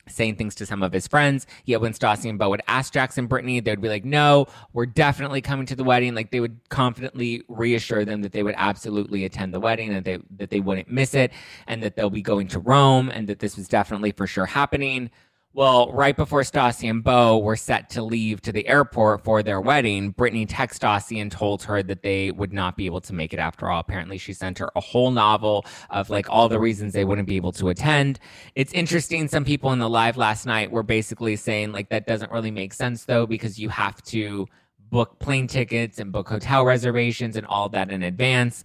saying 0.08 0.36
things 0.36 0.54
to 0.56 0.66
some 0.66 0.82
of 0.82 0.92
his 0.92 1.06
friends. 1.06 1.46
Yet 1.64 1.80
when 1.80 1.92
Stassi 1.92 2.28
and 2.28 2.38
Beau 2.38 2.50
would 2.50 2.62
ask 2.66 2.92
Jackson 2.92 3.26
Brittany, 3.26 3.60
they 3.60 3.72
would 3.72 3.80
be 3.80 3.88
like, 3.88 4.04
no, 4.04 4.46
we're 4.72 4.86
definitely 4.86 5.40
coming 5.40 5.66
to 5.66 5.76
the 5.76 5.84
wedding. 5.84 6.14
Like 6.14 6.30
they 6.30 6.40
would 6.40 6.58
confidently 6.68 7.42
reassure 7.48 8.04
them 8.04 8.22
that 8.22 8.32
they 8.32 8.42
would 8.42 8.54
absolutely 8.56 9.24
attend 9.24 9.54
the 9.54 9.60
wedding 9.60 9.92
and 9.92 10.04
they, 10.04 10.18
that 10.36 10.50
they 10.50 10.60
wouldn't 10.60 10.90
miss 10.90 11.14
it 11.14 11.32
and 11.66 11.82
that 11.82 11.96
they'll 11.96 12.10
be 12.10 12.22
going 12.22 12.48
to 12.48 12.58
Rome 12.58 13.10
and 13.10 13.28
that 13.28 13.38
this 13.38 13.56
was 13.56 13.68
definitely 13.68 14.12
for 14.12 14.26
sure 14.26 14.46
happening. 14.46 15.10
Well, 15.52 15.90
right 15.92 16.16
before 16.16 16.42
Stassi 16.42 16.88
and 16.88 17.02
Beau 17.02 17.38
were 17.38 17.56
set 17.56 17.90
to 17.90 18.02
leave 18.02 18.40
to 18.42 18.52
the 18.52 18.68
airport 18.68 19.24
for 19.24 19.42
their 19.42 19.60
wedding, 19.60 20.10
Brittany 20.10 20.46
texted 20.46 20.78
Stassi 20.78 21.20
and 21.20 21.30
told 21.30 21.64
her 21.64 21.82
that 21.82 22.02
they 22.02 22.30
would 22.30 22.52
not 22.52 22.76
be 22.76 22.86
able 22.86 23.00
to 23.00 23.12
make 23.12 23.32
it 23.32 23.40
after 23.40 23.68
all. 23.68 23.80
Apparently, 23.80 24.16
she 24.16 24.32
sent 24.32 24.58
her 24.58 24.70
a 24.76 24.80
whole 24.80 25.10
novel 25.10 25.66
of 25.90 26.08
like 26.08 26.30
all 26.30 26.48
the 26.48 26.60
reasons 26.60 26.92
they 26.92 27.04
wouldn't 27.04 27.26
be 27.26 27.34
able 27.34 27.50
to 27.50 27.68
attend. 27.68 28.20
It's 28.54 28.72
interesting. 28.72 29.26
Some 29.26 29.44
people 29.44 29.72
in 29.72 29.80
the 29.80 29.90
live 29.90 30.16
last 30.16 30.46
night 30.46 30.70
were 30.70 30.84
basically 30.84 31.34
saying 31.34 31.72
like 31.72 31.88
that 31.88 32.06
doesn't 32.06 32.30
really 32.30 32.52
make 32.52 32.72
sense 32.72 33.04
though, 33.04 33.26
because 33.26 33.58
you 33.58 33.70
have 33.70 34.00
to 34.04 34.46
book 34.90 35.18
plane 35.18 35.46
tickets 35.46 35.98
and 35.98 36.12
book 36.12 36.28
hotel 36.28 36.64
reservations 36.64 37.36
and 37.36 37.46
all 37.46 37.68
that 37.70 37.90
in 37.90 38.04
advance. 38.04 38.62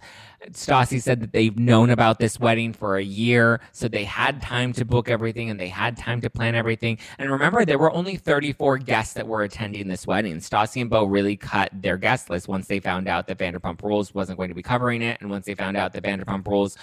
Stassi 0.52 1.00
said 1.00 1.20
that 1.20 1.32
they've 1.32 1.58
known 1.58 1.90
about 1.90 2.18
this 2.18 2.38
wedding 2.38 2.72
for 2.72 2.96
a 2.96 3.02
year, 3.02 3.60
so 3.72 3.88
they 3.88 4.04
had 4.04 4.40
time 4.42 4.72
to 4.74 4.84
book 4.84 5.08
everything 5.08 5.50
and 5.50 5.58
they 5.58 5.68
had 5.68 5.96
time 5.96 6.20
to 6.20 6.30
plan 6.30 6.54
everything. 6.54 6.98
And 7.18 7.30
remember, 7.30 7.64
there 7.64 7.78
were 7.78 7.92
only 7.92 8.16
34 8.16 8.78
guests 8.78 9.14
that 9.14 9.26
were 9.26 9.42
attending 9.42 9.88
this 9.88 10.06
wedding. 10.06 10.36
Stassi 10.36 10.80
and 10.80 10.90
Beau 10.90 11.04
really 11.04 11.36
cut 11.36 11.70
their 11.72 11.96
guest 11.96 12.30
list 12.30 12.48
once 12.48 12.66
they 12.66 12.80
found 12.80 13.08
out 13.08 13.26
that 13.26 13.38
Vanderpump 13.38 13.82
Rules 13.82 14.14
wasn't 14.14 14.38
going 14.38 14.48
to 14.48 14.54
be 14.54 14.62
covering 14.62 15.02
it, 15.02 15.20
and 15.20 15.30
once 15.30 15.46
they 15.46 15.54
found 15.54 15.76
out 15.76 15.92
that 15.92 16.02
Vanderpump 16.02 16.46
Rules, 16.46 16.76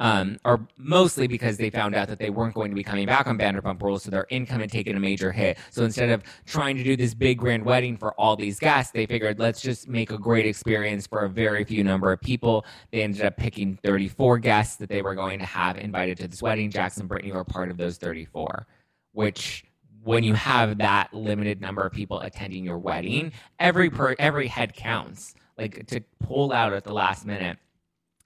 um, 0.00 0.38
or 0.44 0.66
mostly 0.78 1.26
because 1.26 1.58
they 1.58 1.68
found 1.68 1.94
out 1.94 2.08
that 2.08 2.18
they 2.18 2.30
weren't 2.30 2.54
going 2.54 2.70
to 2.70 2.74
be 2.74 2.82
coming 2.82 3.06
back 3.06 3.26
on 3.26 3.38
Vanderpump 3.38 3.82
Rules, 3.82 4.02
so 4.02 4.10
their 4.10 4.26
income 4.30 4.60
had 4.60 4.72
taken 4.72 4.96
a 4.96 5.00
major 5.00 5.30
hit. 5.30 5.58
So 5.70 5.84
instead 5.84 6.08
of 6.08 6.22
trying 6.46 6.76
to 6.78 6.82
do 6.82 6.96
this 6.96 7.12
big 7.12 7.38
grand 7.38 7.64
wedding 7.64 7.98
for 7.98 8.12
all 8.14 8.34
these 8.34 8.58
guests, 8.58 8.92
they 8.92 9.04
figured 9.04 9.38
let's 9.38 9.60
just 9.60 9.88
make 9.88 10.10
a 10.10 10.18
great 10.18 10.46
experience 10.46 11.06
for 11.06 11.20
a 11.20 11.28
very 11.28 11.64
few 11.64 11.84
number 11.84 12.10
of 12.12 12.20
people. 12.20 12.64
They 12.90 13.02
ended 13.10 13.26
up 13.26 13.36
picking 13.36 13.78
34 13.82 14.38
guests 14.38 14.76
that 14.76 14.88
they 14.88 15.02
were 15.02 15.14
going 15.14 15.38
to 15.38 15.44
have 15.44 15.76
invited 15.76 16.18
to 16.18 16.28
this 16.28 16.42
wedding. 16.42 16.70
Jackson 16.70 17.06
Brittany 17.06 17.32
were 17.32 17.44
part 17.44 17.70
of 17.70 17.76
those 17.76 17.98
34, 17.98 18.66
which 19.12 19.64
when 20.02 20.24
you 20.24 20.34
have 20.34 20.78
that 20.78 21.12
limited 21.12 21.60
number 21.60 21.82
of 21.82 21.92
people 21.92 22.20
attending 22.20 22.64
your 22.64 22.78
wedding, 22.78 23.32
every 23.58 23.90
per 23.90 24.14
every 24.18 24.46
head 24.46 24.74
counts. 24.74 25.34
Like 25.58 25.86
to 25.88 26.00
pull 26.20 26.52
out 26.52 26.72
at 26.72 26.84
the 26.84 26.92
last 26.94 27.26
minute 27.26 27.58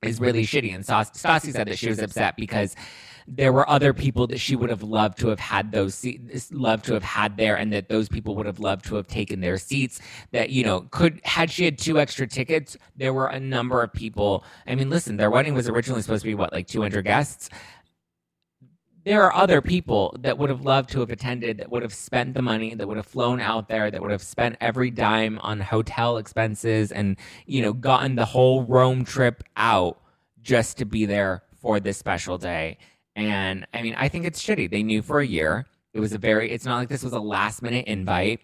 is 0.02 0.20
really 0.20 0.44
shitty. 0.44 0.72
And 0.74 0.84
Stassi 0.84 1.52
said 1.52 1.66
that 1.66 1.78
she 1.78 1.88
was 1.88 1.98
upset 1.98 2.36
because 2.36 2.76
there 3.26 3.52
were 3.52 3.68
other 3.68 3.92
people 3.92 4.26
that 4.26 4.38
she 4.38 4.56
would 4.56 4.70
have 4.70 4.82
loved 4.82 5.18
to 5.18 5.28
have 5.28 5.40
had 5.40 5.72
those 5.72 5.94
seats, 5.94 6.52
loved 6.52 6.84
to 6.86 6.94
have 6.94 7.02
had 7.02 7.36
there, 7.36 7.56
and 7.56 7.72
that 7.72 7.88
those 7.88 8.08
people 8.08 8.34
would 8.36 8.46
have 8.46 8.60
loved 8.60 8.84
to 8.86 8.96
have 8.96 9.06
taken 9.06 9.40
their 9.40 9.56
seats. 9.56 10.00
That 10.32 10.50
you 10.50 10.64
know, 10.64 10.82
could 10.90 11.20
had 11.24 11.50
she 11.50 11.64
had 11.64 11.78
two 11.78 11.98
extra 11.98 12.26
tickets, 12.26 12.76
there 12.96 13.14
were 13.14 13.26
a 13.26 13.40
number 13.40 13.82
of 13.82 13.92
people. 13.92 14.44
I 14.66 14.74
mean, 14.74 14.90
listen, 14.90 15.16
their 15.16 15.30
wedding 15.30 15.54
was 15.54 15.68
originally 15.68 16.02
supposed 16.02 16.22
to 16.22 16.28
be 16.28 16.34
what, 16.34 16.52
like 16.52 16.66
200 16.66 17.02
guests. 17.02 17.48
There 19.04 19.22
are 19.22 19.34
other 19.34 19.60
people 19.60 20.16
that 20.20 20.38
would 20.38 20.48
have 20.48 20.62
loved 20.62 20.88
to 20.92 21.00
have 21.00 21.10
attended, 21.10 21.58
that 21.58 21.70
would 21.70 21.82
have 21.82 21.92
spent 21.92 22.32
the 22.32 22.40
money, 22.40 22.74
that 22.74 22.88
would 22.88 22.96
have 22.96 23.04
flown 23.04 23.38
out 23.38 23.68
there, 23.68 23.90
that 23.90 24.00
would 24.00 24.10
have 24.10 24.22
spent 24.22 24.56
every 24.62 24.90
dime 24.90 25.38
on 25.40 25.60
hotel 25.60 26.16
expenses, 26.16 26.90
and 26.90 27.18
you 27.46 27.60
know, 27.60 27.74
gotten 27.74 28.14
the 28.14 28.24
whole 28.24 28.64
Rome 28.64 29.04
trip 29.04 29.44
out 29.56 30.00
just 30.40 30.78
to 30.78 30.86
be 30.86 31.04
there 31.04 31.42
for 31.60 31.80
this 31.80 31.98
special 31.98 32.38
day. 32.38 32.78
And 33.16 33.66
I 33.72 33.82
mean, 33.82 33.94
I 33.96 34.08
think 34.08 34.24
it's 34.24 34.42
shitty. 34.42 34.70
They 34.70 34.82
knew 34.82 35.02
for 35.02 35.20
a 35.20 35.26
year. 35.26 35.66
It 35.92 36.00
was 36.00 36.12
a 36.12 36.18
very, 36.18 36.50
it's 36.50 36.64
not 36.64 36.78
like 36.78 36.88
this 36.88 37.04
was 37.04 37.12
a 37.12 37.20
last 37.20 37.62
minute 37.62 37.86
invite. 37.86 38.40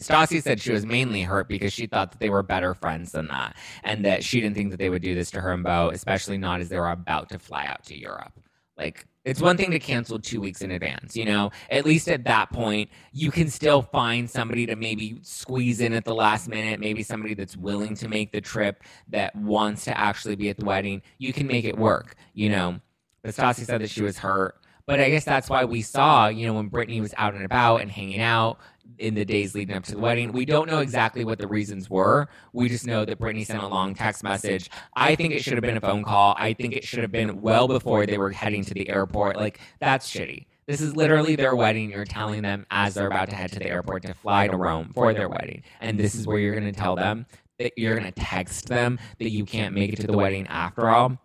Stassi 0.00 0.42
said 0.42 0.60
she 0.60 0.72
was 0.72 0.84
mainly 0.84 1.22
hurt 1.22 1.48
because 1.48 1.72
she 1.72 1.86
thought 1.86 2.10
that 2.10 2.18
they 2.18 2.30
were 2.30 2.42
better 2.42 2.74
friends 2.74 3.12
than 3.12 3.28
that, 3.28 3.54
and 3.84 4.04
that 4.04 4.24
she 4.24 4.40
didn't 4.40 4.56
think 4.56 4.70
that 4.70 4.78
they 4.78 4.90
would 4.90 5.02
do 5.02 5.14
this 5.14 5.30
to 5.30 5.40
her 5.40 5.52
and 5.52 5.62
Beau, 5.62 5.90
especially 5.92 6.36
not 6.36 6.60
as 6.60 6.68
they 6.68 6.78
were 6.78 6.90
about 6.90 7.28
to 7.28 7.38
fly 7.38 7.66
out 7.66 7.84
to 7.84 7.98
Europe. 7.98 8.32
Like, 8.76 9.06
it's 9.24 9.40
one 9.40 9.56
thing 9.56 9.70
to 9.70 9.78
cancel 9.78 10.18
two 10.18 10.40
weeks 10.40 10.62
in 10.62 10.72
advance, 10.72 11.16
you 11.16 11.24
know? 11.24 11.52
At 11.70 11.86
least 11.86 12.08
at 12.08 12.24
that 12.24 12.50
point, 12.50 12.90
you 13.12 13.30
can 13.30 13.48
still 13.48 13.82
find 13.82 14.28
somebody 14.28 14.66
to 14.66 14.74
maybe 14.74 15.20
squeeze 15.22 15.80
in 15.80 15.92
at 15.92 16.04
the 16.04 16.14
last 16.14 16.48
minute, 16.48 16.80
maybe 16.80 17.04
somebody 17.04 17.34
that's 17.34 17.56
willing 17.56 17.94
to 17.94 18.08
make 18.08 18.32
the 18.32 18.40
trip, 18.40 18.82
that 19.08 19.34
wants 19.36 19.84
to 19.84 19.96
actually 19.96 20.34
be 20.34 20.48
at 20.48 20.56
the 20.56 20.64
wedding. 20.64 21.02
You 21.18 21.32
can 21.32 21.46
make 21.46 21.64
it 21.64 21.78
work, 21.78 22.16
you 22.34 22.50
know? 22.50 22.80
But 23.24 23.34
Stassi 23.34 23.64
said 23.64 23.80
that 23.80 23.90
she 23.90 24.02
was 24.02 24.18
hurt. 24.18 24.60
But 24.86 25.00
I 25.00 25.08
guess 25.08 25.24
that's 25.24 25.48
why 25.48 25.64
we 25.64 25.80
saw, 25.80 26.28
you 26.28 26.46
know, 26.46 26.52
when 26.52 26.68
Brittany 26.68 27.00
was 27.00 27.14
out 27.16 27.34
and 27.34 27.44
about 27.44 27.80
and 27.80 27.90
hanging 27.90 28.20
out, 28.20 28.60
in 28.98 29.14
the 29.14 29.24
days 29.24 29.54
leading 29.54 29.74
up 29.74 29.82
to 29.84 29.92
the 29.92 29.98
wedding. 29.98 30.32
We 30.32 30.44
don't 30.44 30.68
know 30.68 30.78
exactly 30.78 31.24
what 31.24 31.38
the 31.38 31.48
reasons 31.48 31.90
were. 31.90 32.28
We 32.52 32.68
just 32.68 32.86
know 32.86 33.04
that 33.04 33.18
Brittany 33.18 33.44
sent 33.44 33.62
a 33.62 33.66
long 33.66 33.94
text 33.94 34.22
message. 34.22 34.70
I 34.94 35.14
think 35.14 35.34
it 35.34 35.42
should 35.42 35.54
have 35.54 35.62
been 35.62 35.76
a 35.76 35.80
phone 35.80 36.04
call. 36.04 36.34
I 36.38 36.52
think 36.52 36.74
it 36.74 36.84
should 36.84 37.00
have 37.00 37.12
been 37.12 37.40
well 37.40 37.66
before 37.66 38.06
they 38.06 38.18
were 38.18 38.30
heading 38.30 38.64
to 38.64 38.74
the 38.74 38.88
airport. 38.88 39.36
Like, 39.36 39.60
that's 39.80 40.08
shitty. 40.08 40.46
This 40.66 40.80
is 40.80 40.96
literally 40.96 41.36
their 41.36 41.54
wedding. 41.54 41.90
You're 41.90 42.04
telling 42.04 42.42
them 42.42 42.66
as 42.70 42.94
they're 42.94 43.06
about 43.06 43.30
to 43.30 43.36
head 43.36 43.52
to 43.52 43.58
the 43.58 43.68
airport 43.68 44.02
to 44.04 44.14
fly 44.14 44.48
to 44.48 44.56
Rome 44.56 44.92
for 44.94 45.12
their 45.12 45.28
wedding. 45.28 45.62
And 45.80 45.98
this 45.98 46.14
is 46.14 46.26
where 46.26 46.38
you're 46.38 46.58
going 46.58 46.72
to 46.72 46.78
tell 46.78 46.96
them 46.96 47.26
that 47.58 47.72
you're 47.76 47.98
going 47.98 48.10
to 48.10 48.20
text 48.20 48.68
them 48.68 48.98
that 49.18 49.30
you 49.30 49.44
can't 49.44 49.74
make 49.74 49.92
it 49.92 50.00
to 50.00 50.06
the 50.06 50.16
wedding 50.16 50.46
after 50.46 50.88
all. 50.88 51.18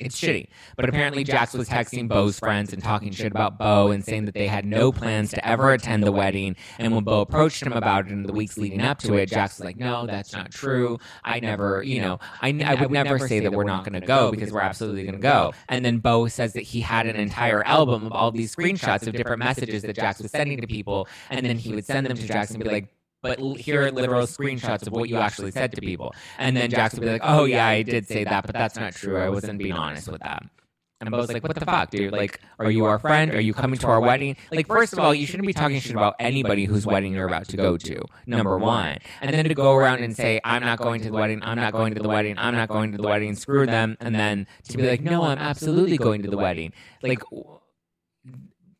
It's 0.00 0.20
shitty. 0.20 0.48
But 0.76 0.88
apparently, 0.88 1.22
Jax 1.22 1.54
was 1.54 1.68
texting 1.68 2.08
Beau's 2.08 2.40
friends 2.40 2.72
and 2.72 2.82
talking 2.82 3.12
shit 3.12 3.30
about 3.30 3.58
Beau 3.58 3.92
and 3.92 4.04
saying 4.04 4.24
that 4.24 4.34
they 4.34 4.48
had 4.48 4.64
no 4.64 4.90
plans 4.90 5.30
to 5.30 5.46
ever 5.46 5.70
attend 5.72 6.02
the 6.02 6.10
wedding. 6.10 6.56
And 6.78 6.92
when 6.92 7.04
Beau 7.04 7.20
approached 7.20 7.62
him 7.62 7.72
about 7.72 8.06
it 8.06 8.12
in 8.12 8.24
the 8.24 8.32
weeks 8.32 8.58
leading 8.58 8.80
up 8.80 8.98
to 9.00 9.14
it, 9.14 9.26
Jax 9.26 9.58
was 9.58 9.64
like, 9.64 9.76
no, 9.76 10.04
that's 10.04 10.32
not 10.32 10.50
true. 10.50 10.98
I 11.22 11.38
never, 11.38 11.84
you 11.84 12.00
know, 12.00 12.18
I, 12.42 12.48
I 12.64 12.74
would 12.74 12.90
never 12.90 13.20
say 13.20 13.38
that 13.38 13.52
we're 13.52 13.62
not 13.62 13.84
going 13.84 14.00
to 14.00 14.04
go 14.04 14.32
because 14.32 14.50
we're 14.50 14.60
absolutely 14.60 15.04
going 15.04 15.14
to 15.14 15.20
go. 15.20 15.52
And 15.68 15.84
then 15.84 15.98
Beau 15.98 16.26
says 16.26 16.54
that 16.54 16.62
he 16.62 16.80
had 16.80 17.06
an 17.06 17.14
entire 17.14 17.64
album 17.64 18.04
of 18.06 18.12
all 18.12 18.32
these 18.32 18.54
screenshots 18.54 19.06
of 19.06 19.14
different 19.14 19.38
messages 19.38 19.82
that 19.82 19.94
Jax 19.94 20.20
was 20.20 20.32
sending 20.32 20.60
to 20.60 20.66
people. 20.66 21.06
And 21.30 21.46
then 21.46 21.56
he 21.56 21.72
would 21.72 21.84
send 21.84 22.06
them 22.06 22.16
to 22.16 22.26
Jax 22.26 22.50
and 22.50 22.62
be 22.62 22.68
like, 22.68 22.88
but 23.24 23.40
here 23.56 23.82
are 23.82 23.90
literal 23.90 24.26
screenshots 24.26 24.86
of 24.86 24.92
what 24.92 25.08
you 25.08 25.16
actually 25.16 25.50
said 25.50 25.72
to 25.72 25.80
people. 25.80 26.14
And 26.36 26.54
then 26.54 26.68
Jax 26.68 26.94
would 26.94 27.00
be 27.00 27.08
like, 27.08 27.22
oh, 27.24 27.46
yeah, 27.46 27.66
I 27.66 27.80
did 27.80 28.06
say 28.06 28.22
that, 28.22 28.44
but 28.44 28.54
that's 28.54 28.76
not 28.76 28.94
true. 28.94 29.16
I 29.16 29.30
wasn't 29.30 29.58
being 29.58 29.72
honest 29.72 30.08
with 30.08 30.20
that. 30.20 30.42
And 31.00 31.10
Beau's 31.10 31.32
like, 31.32 31.42
what 31.42 31.54
the 31.54 31.64
fuck, 31.64 31.90
dude? 31.90 32.12
Like, 32.12 32.40
are 32.58 32.70
you 32.70 32.84
our 32.84 32.98
friend? 32.98 33.32
Are 33.32 33.40
you 33.40 33.54
coming 33.54 33.78
to 33.78 33.86
our 33.86 34.00
wedding? 34.00 34.36
Like, 34.52 34.66
first 34.66 34.92
of 34.92 34.98
all, 34.98 35.14
you 35.14 35.26
shouldn't 35.26 35.46
be 35.46 35.54
talking 35.54 35.80
shit 35.80 35.92
about 35.92 36.16
anybody 36.20 36.66
whose 36.66 36.86
wedding 36.86 37.14
you're 37.14 37.26
about 37.26 37.48
to 37.48 37.56
go 37.56 37.78
to, 37.78 38.04
number 38.26 38.58
one. 38.58 38.98
And 39.22 39.32
then 39.32 39.46
to 39.46 39.54
go 39.54 39.74
around 39.74 40.04
and 40.04 40.14
say, 40.14 40.38
I'm 40.44 40.62
not 40.62 40.78
going 40.78 41.00
to 41.00 41.10
the 41.10 41.16
wedding, 41.16 41.42
I'm 41.42 41.56
not 41.56 41.72
going 41.72 41.94
to 41.94 42.02
the 42.02 42.08
wedding, 42.08 42.36
I'm 42.36 42.54
not 42.54 42.68
going 42.68 42.92
to 42.92 42.98
the 42.98 43.08
wedding, 43.08 43.34
screw 43.36 43.64
them. 43.64 43.96
And 44.00 44.14
then 44.14 44.46
to 44.68 44.76
be 44.76 44.86
like, 44.86 45.00
no, 45.00 45.24
I'm 45.24 45.38
absolutely 45.38 45.96
going 45.96 46.22
to 46.22 46.30
the 46.30 46.36
wedding. 46.36 46.74
Like, 47.02 47.22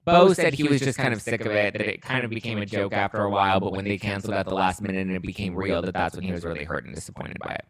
Beau 0.04 0.32
said 0.32 0.54
he 0.54 0.64
was 0.64 0.80
just 0.80 0.98
kind 0.98 1.14
of 1.14 1.22
sick 1.22 1.40
of 1.40 1.52
it, 1.52 1.72
that 1.72 1.82
it 1.82 2.02
kind 2.02 2.24
of 2.24 2.30
became 2.30 2.58
a 2.58 2.66
joke 2.66 2.92
after 2.92 3.22
a 3.22 3.30
while, 3.30 3.60
but 3.60 3.72
when 3.72 3.84
they 3.84 3.98
canceled 3.98 4.34
at 4.34 4.46
the 4.46 4.54
last 4.54 4.82
minute 4.82 5.00
and 5.06 5.12
it 5.16 5.22
became 5.22 5.54
real, 5.54 5.80
that 5.82 5.94
that's 5.94 6.14
when 6.14 6.24
he 6.24 6.32
was 6.32 6.44
really 6.44 6.64
hurt 6.64 6.84
and 6.84 6.94
disappointed 6.94 7.38
by 7.40 7.52
it. 7.54 7.64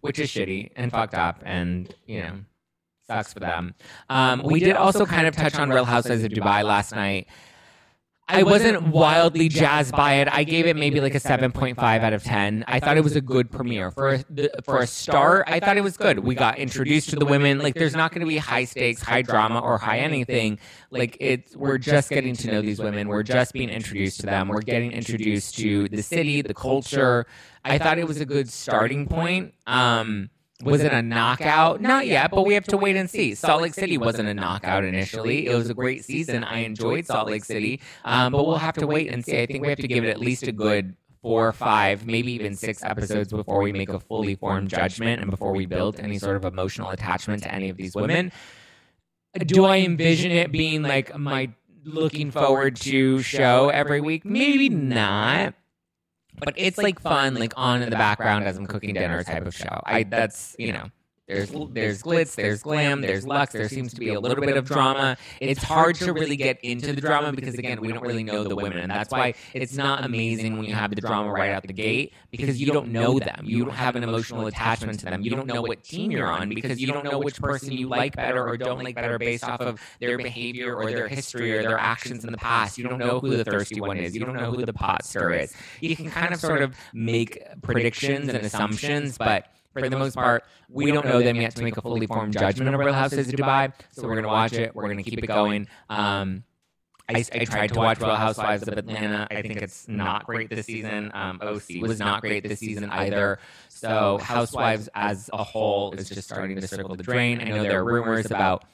Which 0.00 0.18
is 0.18 0.30
shitty 0.30 0.72
and 0.76 0.90
fucked 0.90 1.14
up 1.14 1.40
and, 1.44 1.94
you 2.06 2.20
know, 2.20 2.32
sucks 3.06 3.32
for 3.32 3.40
them. 3.40 3.74
Um, 4.10 4.42
we 4.42 4.60
did 4.60 4.76
also 4.76 5.06
kind 5.06 5.26
of 5.26 5.34
touch 5.34 5.54
on 5.56 5.70
Real 5.70 5.84
Housewives 5.86 6.24
of 6.24 6.32
Dubai 6.32 6.62
last 6.62 6.94
night. 6.94 7.28
I 8.26 8.42
wasn't 8.42 8.88
wildly 8.88 9.48
jazzed 9.48 9.92
by 9.92 10.14
it. 10.14 10.28
I 10.32 10.44
gave 10.44 10.66
it 10.66 10.76
maybe 10.76 11.00
like 11.00 11.14
a 11.14 11.20
7.5 11.20 11.76
out 11.78 12.12
of 12.12 12.22
10. 12.22 12.64
I 12.66 12.80
thought 12.80 12.96
it 12.96 13.04
was 13.04 13.16
a 13.16 13.20
good 13.20 13.50
premiere. 13.50 13.90
For 13.90 14.14
a, 14.14 14.24
for 14.64 14.78
a 14.78 14.86
start, 14.86 15.44
I 15.46 15.60
thought 15.60 15.76
it 15.76 15.82
was 15.82 15.96
good. 15.98 16.20
We 16.20 16.34
got 16.34 16.58
introduced 16.58 17.10
to 17.10 17.16
the 17.16 17.26
women. 17.26 17.58
Like 17.58 17.74
there's 17.74 17.94
not 17.94 18.12
going 18.12 18.22
to 18.22 18.26
be 18.26 18.38
high 18.38 18.64
stakes, 18.64 19.02
high 19.02 19.22
drama 19.22 19.60
or 19.60 19.76
high 19.76 19.98
anything. 19.98 20.58
Like 20.90 21.18
it's 21.20 21.54
we're 21.54 21.78
just 21.78 22.08
getting 22.08 22.34
to 22.36 22.50
know 22.50 22.62
these 22.62 22.80
women. 22.80 23.08
We're 23.08 23.22
just 23.22 23.52
being 23.52 23.68
introduced 23.68 24.20
to 24.20 24.26
them. 24.26 24.48
We're 24.48 24.62
getting 24.62 24.92
introduced 24.92 25.56
to 25.58 25.88
the 25.88 26.02
city, 26.02 26.40
the 26.40 26.54
culture. 26.54 27.26
I 27.64 27.78
thought 27.78 27.98
it 27.98 28.08
was 28.08 28.20
a 28.20 28.26
good 28.26 28.48
starting 28.48 29.06
point. 29.06 29.54
Um 29.66 30.30
was 30.62 30.82
it 30.82 30.92
a 30.92 31.02
knockout? 31.02 31.80
Not 31.80 32.06
yet, 32.06 32.30
but 32.30 32.46
we 32.46 32.54
have 32.54 32.64
to 32.66 32.76
wait 32.76 32.96
and 32.96 33.10
see. 33.10 33.34
Salt 33.34 33.62
Lake 33.62 33.74
City 33.74 33.98
wasn't 33.98 34.28
a 34.28 34.34
knockout 34.34 34.84
initially. 34.84 35.46
It 35.46 35.54
was 35.54 35.68
a 35.68 35.74
great 35.74 36.04
season. 36.04 36.44
I 36.44 36.60
enjoyed 36.60 37.06
Salt 37.06 37.28
Lake 37.28 37.44
City, 37.44 37.80
um, 38.04 38.32
but 38.32 38.46
we'll 38.46 38.56
have 38.56 38.76
to 38.76 38.86
wait 38.86 39.12
and 39.12 39.24
see. 39.24 39.40
I 39.40 39.46
think 39.46 39.62
we 39.62 39.68
have 39.68 39.78
to 39.78 39.88
give 39.88 40.04
it 40.04 40.10
at 40.10 40.20
least 40.20 40.44
a 40.44 40.52
good 40.52 40.96
four 41.22 41.48
or 41.48 41.52
five, 41.52 42.06
maybe 42.06 42.32
even 42.32 42.54
six 42.54 42.84
episodes 42.84 43.32
before 43.32 43.62
we 43.62 43.72
make 43.72 43.88
a 43.88 43.98
fully 43.98 44.34
formed 44.34 44.68
judgment 44.68 45.22
and 45.22 45.30
before 45.30 45.52
we 45.54 45.66
build 45.66 45.98
any 45.98 46.18
sort 46.18 46.36
of 46.36 46.44
emotional 46.44 46.90
attachment 46.90 47.42
to 47.42 47.52
any 47.52 47.70
of 47.70 47.76
these 47.76 47.94
women. 47.94 48.30
Do 49.38 49.64
I 49.64 49.78
envision 49.78 50.30
it 50.30 50.52
being 50.52 50.82
like 50.82 51.18
my 51.18 51.50
looking 51.84 52.30
forward 52.30 52.76
to 52.76 53.20
show 53.20 53.70
every 53.70 54.00
week? 54.00 54.24
Maybe 54.24 54.68
not 54.68 55.54
but 56.38 56.54
it's 56.56 56.78
like 56.78 57.00
fun, 57.00 57.34
like 57.34 57.52
on 57.56 57.82
in 57.82 57.90
the 57.90 57.96
background 57.96 58.44
as 58.44 58.56
I'm 58.56 58.66
cooking 58.66 58.94
dinner 58.94 59.22
type 59.22 59.46
of 59.46 59.54
show. 59.54 59.80
I 59.84 60.02
that's 60.04 60.56
you 60.58 60.72
know 60.72 60.90
there's 61.26 61.50
there's 61.70 62.02
glitz, 62.02 62.34
there's 62.34 62.62
glam, 62.62 63.00
there's 63.00 63.26
lux. 63.26 63.54
There 63.54 63.68
seems 63.68 63.94
to 63.94 64.00
be 64.00 64.12
a 64.12 64.20
little 64.20 64.44
bit 64.44 64.58
of 64.58 64.66
drama. 64.66 65.16
It's 65.40 65.62
hard 65.62 65.96
to 65.96 66.12
really 66.12 66.36
get 66.36 66.58
into 66.62 66.92
the 66.92 67.00
drama 67.00 67.32
because 67.32 67.54
again, 67.54 67.80
we 67.80 67.88
don't 67.88 68.02
really 68.02 68.24
know 68.24 68.44
the 68.44 68.54
women, 68.54 68.78
and 68.78 68.90
that's 68.90 69.10
why 69.10 69.32
it's 69.54 69.74
not 69.74 70.04
amazing 70.04 70.58
when 70.58 70.66
you 70.66 70.74
have 70.74 70.94
the 70.94 71.00
drama 71.00 71.32
right 71.32 71.50
out 71.50 71.62
the 71.62 71.72
gate 71.72 72.12
because 72.30 72.60
you 72.60 72.70
don't 72.70 72.88
know 72.88 73.18
them. 73.18 73.40
You 73.44 73.64
don't 73.64 73.74
have 73.74 73.96
an 73.96 74.02
emotional 74.02 74.46
attachment 74.48 74.98
to 75.00 75.06
them. 75.06 75.22
You 75.22 75.30
don't 75.30 75.46
know 75.46 75.62
what 75.62 75.82
team 75.82 76.10
you're 76.10 76.30
on 76.30 76.50
because 76.50 76.78
you 76.78 76.88
don't 76.88 77.04
know 77.04 77.18
which 77.18 77.40
person 77.40 77.72
you 77.72 77.88
like 77.88 78.14
better 78.14 78.46
or 78.46 78.58
don't 78.58 78.84
like 78.84 78.94
better 78.94 79.18
based 79.18 79.44
off 79.44 79.62
of 79.62 79.80
their 80.00 80.18
behavior 80.18 80.74
or 80.74 80.90
their 80.90 81.08
history 81.08 81.56
or 81.56 81.62
their 81.62 81.78
actions 81.78 82.24
in 82.24 82.32
the 82.32 82.38
past. 82.38 82.76
You 82.76 82.86
don't 82.86 82.98
know 82.98 83.18
who 83.20 83.34
the 83.34 83.44
thirsty 83.44 83.80
one 83.80 83.96
is. 83.96 84.14
You 84.14 84.24
don't 84.24 84.36
know 84.36 84.52
who 84.52 84.66
the 84.66 84.74
pot 84.74 85.06
stir 85.06 85.32
is. 85.32 85.54
You 85.80 85.96
can 85.96 86.10
kind 86.10 86.34
of 86.34 86.40
sort 86.40 86.60
of 86.60 86.76
make 86.92 87.42
predictions 87.62 88.28
and 88.28 88.44
assumptions, 88.44 89.16
but 89.16 89.46
for 89.80 89.88
the 89.88 89.98
most 89.98 90.14
part, 90.14 90.44
we 90.68 90.90
don't 90.90 91.04
know 91.04 91.22
them 91.22 91.36
yet 91.36 91.54
to 91.56 91.62
make 91.62 91.76
a 91.76 91.82
fully 91.82 92.06
formed 92.06 92.32
judgment 92.32 92.74
of 92.74 92.80
Real 92.80 92.92
Houses 92.92 93.28
of 93.28 93.34
Dubai. 93.34 93.72
So 93.92 94.02
we're 94.02 94.14
going 94.14 94.24
to 94.24 94.28
watch 94.28 94.52
it. 94.52 94.74
We're 94.74 94.84
going 94.84 94.98
to 94.98 95.02
keep 95.02 95.22
it 95.22 95.26
going. 95.26 95.68
Um, 95.88 96.44
I, 97.08 97.22
I, 97.32 97.44
tried 97.44 97.66
to 97.74 97.78
watch 97.78 98.00
Real 98.00 98.14
Housewives 98.14 98.66
of 98.66 98.78
Atlanta. 98.78 99.28
I 99.30 99.42
think 99.42 99.60
it's 99.60 99.86
not 99.88 100.24
great 100.24 100.48
this 100.48 100.64
season. 100.64 101.10
Um, 101.12 101.38
OC 101.42 101.82
was 101.82 101.98
not 101.98 102.22
great 102.22 102.48
this 102.48 102.60
season 102.60 102.88
either. 102.88 103.38
So 103.68 104.18
Housewives 104.18 104.88
as 104.94 105.28
a 105.32 105.44
whole 105.44 105.92
is 105.92 106.08
just 106.08 106.26
starting 106.26 106.58
to 106.58 106.66
circle 106.66 106.96
the 106.96 107.02
drain. 107.02 107.40
I 107.40 107.44
know 107.44 107.62
there 107.62 107.80
are 107.80 107.84
rumors 107.84 108.26
about 108.26 108.64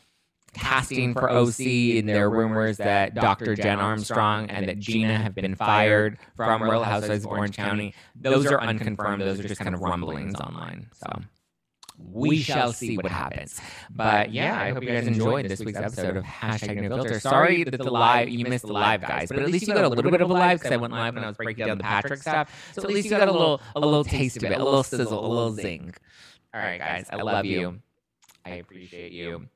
casting 0.55 1.15
for 1.15 1.31
OC, 1.31 1.61
and 1.99 2.09
there 2.09 2.25
are 2.25 2.31
rumors 2.31 2.79
that 2.79 3.15
Dr. 3.15 3.55
Jen 3.55 3.79
Armstrong 3.79 4.51
and 4.51 4.69
that 4.69 4.79
Gina 4.79 5.17
have 5.17 5.35
been 5.35 5.55
fired 5.55 6.19
from 6.37 6.63
Real 6.63 6.83
Housewives 6.83 7.25
of 7.25 7.31
Orange 7.31 7.57
County. 7.57 7.95
Those 8.15 8.47
are 8.47 8.61
unconfirmed. 8.61 9.23
Those 9.23 9.41
are 9.41 9.49
just 9.49 9.61
kind 9.61 9.75
of 9.75 9.81
rumblings 9.81 10.35
online. 10.37 10.89
So 10.95 11.23
we 11.99 12.39
shall 12.39 12.73
see 12.73 12.97
what 12.97 13.13
happens. 13.13 13.61
But 13.91 14.33
yeah, 14.33 14.61
I 14.61 14.71
hope 14.71 14.83
you 14.83 14.89
guys 14.89 15.07
enjoyed 15.07 15.49
this 15.49 15.61
week's 15.61 15.79
episode 15.79 16.17
of 16.17 16.25
Hashtag 16.25 16.81
No 16.83 16.97
Filter. 16.97 17.21
Sorry 17.21 17.65
that 17.65 17.77
the 17.77 17.91
live 17.91 18.29
you 18.29 18.45
missed 18.47 18.67
the 18.67 18.73
live 18.73 19.03
guys, 19.03 19.29
but 19.29 19.39
at 19.39 19.51
least 19.51 19.67
you 19.67 19.75
got 19.75 19.85
a 19.85 19.89
little 19.89 20.11
bit 20.11 20.21
of 20.21 20.31
a 20.31 20.33
live 20.33 20.59
because 20.59 20.73
I 20.73 20.77
went 20.77 20.93
live 20.93 21.15
when 21.15 21.25
I 21.25 21.29
was 21.29 21.37
breaking 21.37 21.67
down 21.67 21.79
the 21.79 21.85
Patrick 21.85 22.21
stuff. 22.21 22.73
So 22.75 22.83
at 22.83 22.89
least 22.89 23.05
you 23.07 23.11
got 23.11 23.29
a 23.29 23.33
little 23.33 23.61
a 23.77 23.81
little 23.81 24.05
taste 24.05 24.37
of 24.37 24.45
it, 24.45 24.59
a 24.59 24.65
little 24.65 24.83
sizzle, 24.83 25.25
a 25.25 25.29
little 25.29 25.53
zing. 25.53 25.95
All 26.53 26.61
right, 26.61 26.79
guys, 26.79 27.07
I 27.11 27.17
love 27.17 27.45
you. 27.45 27.81
I 28.45 28.55
appreciate 28.55 29.13
you 29.13 29.47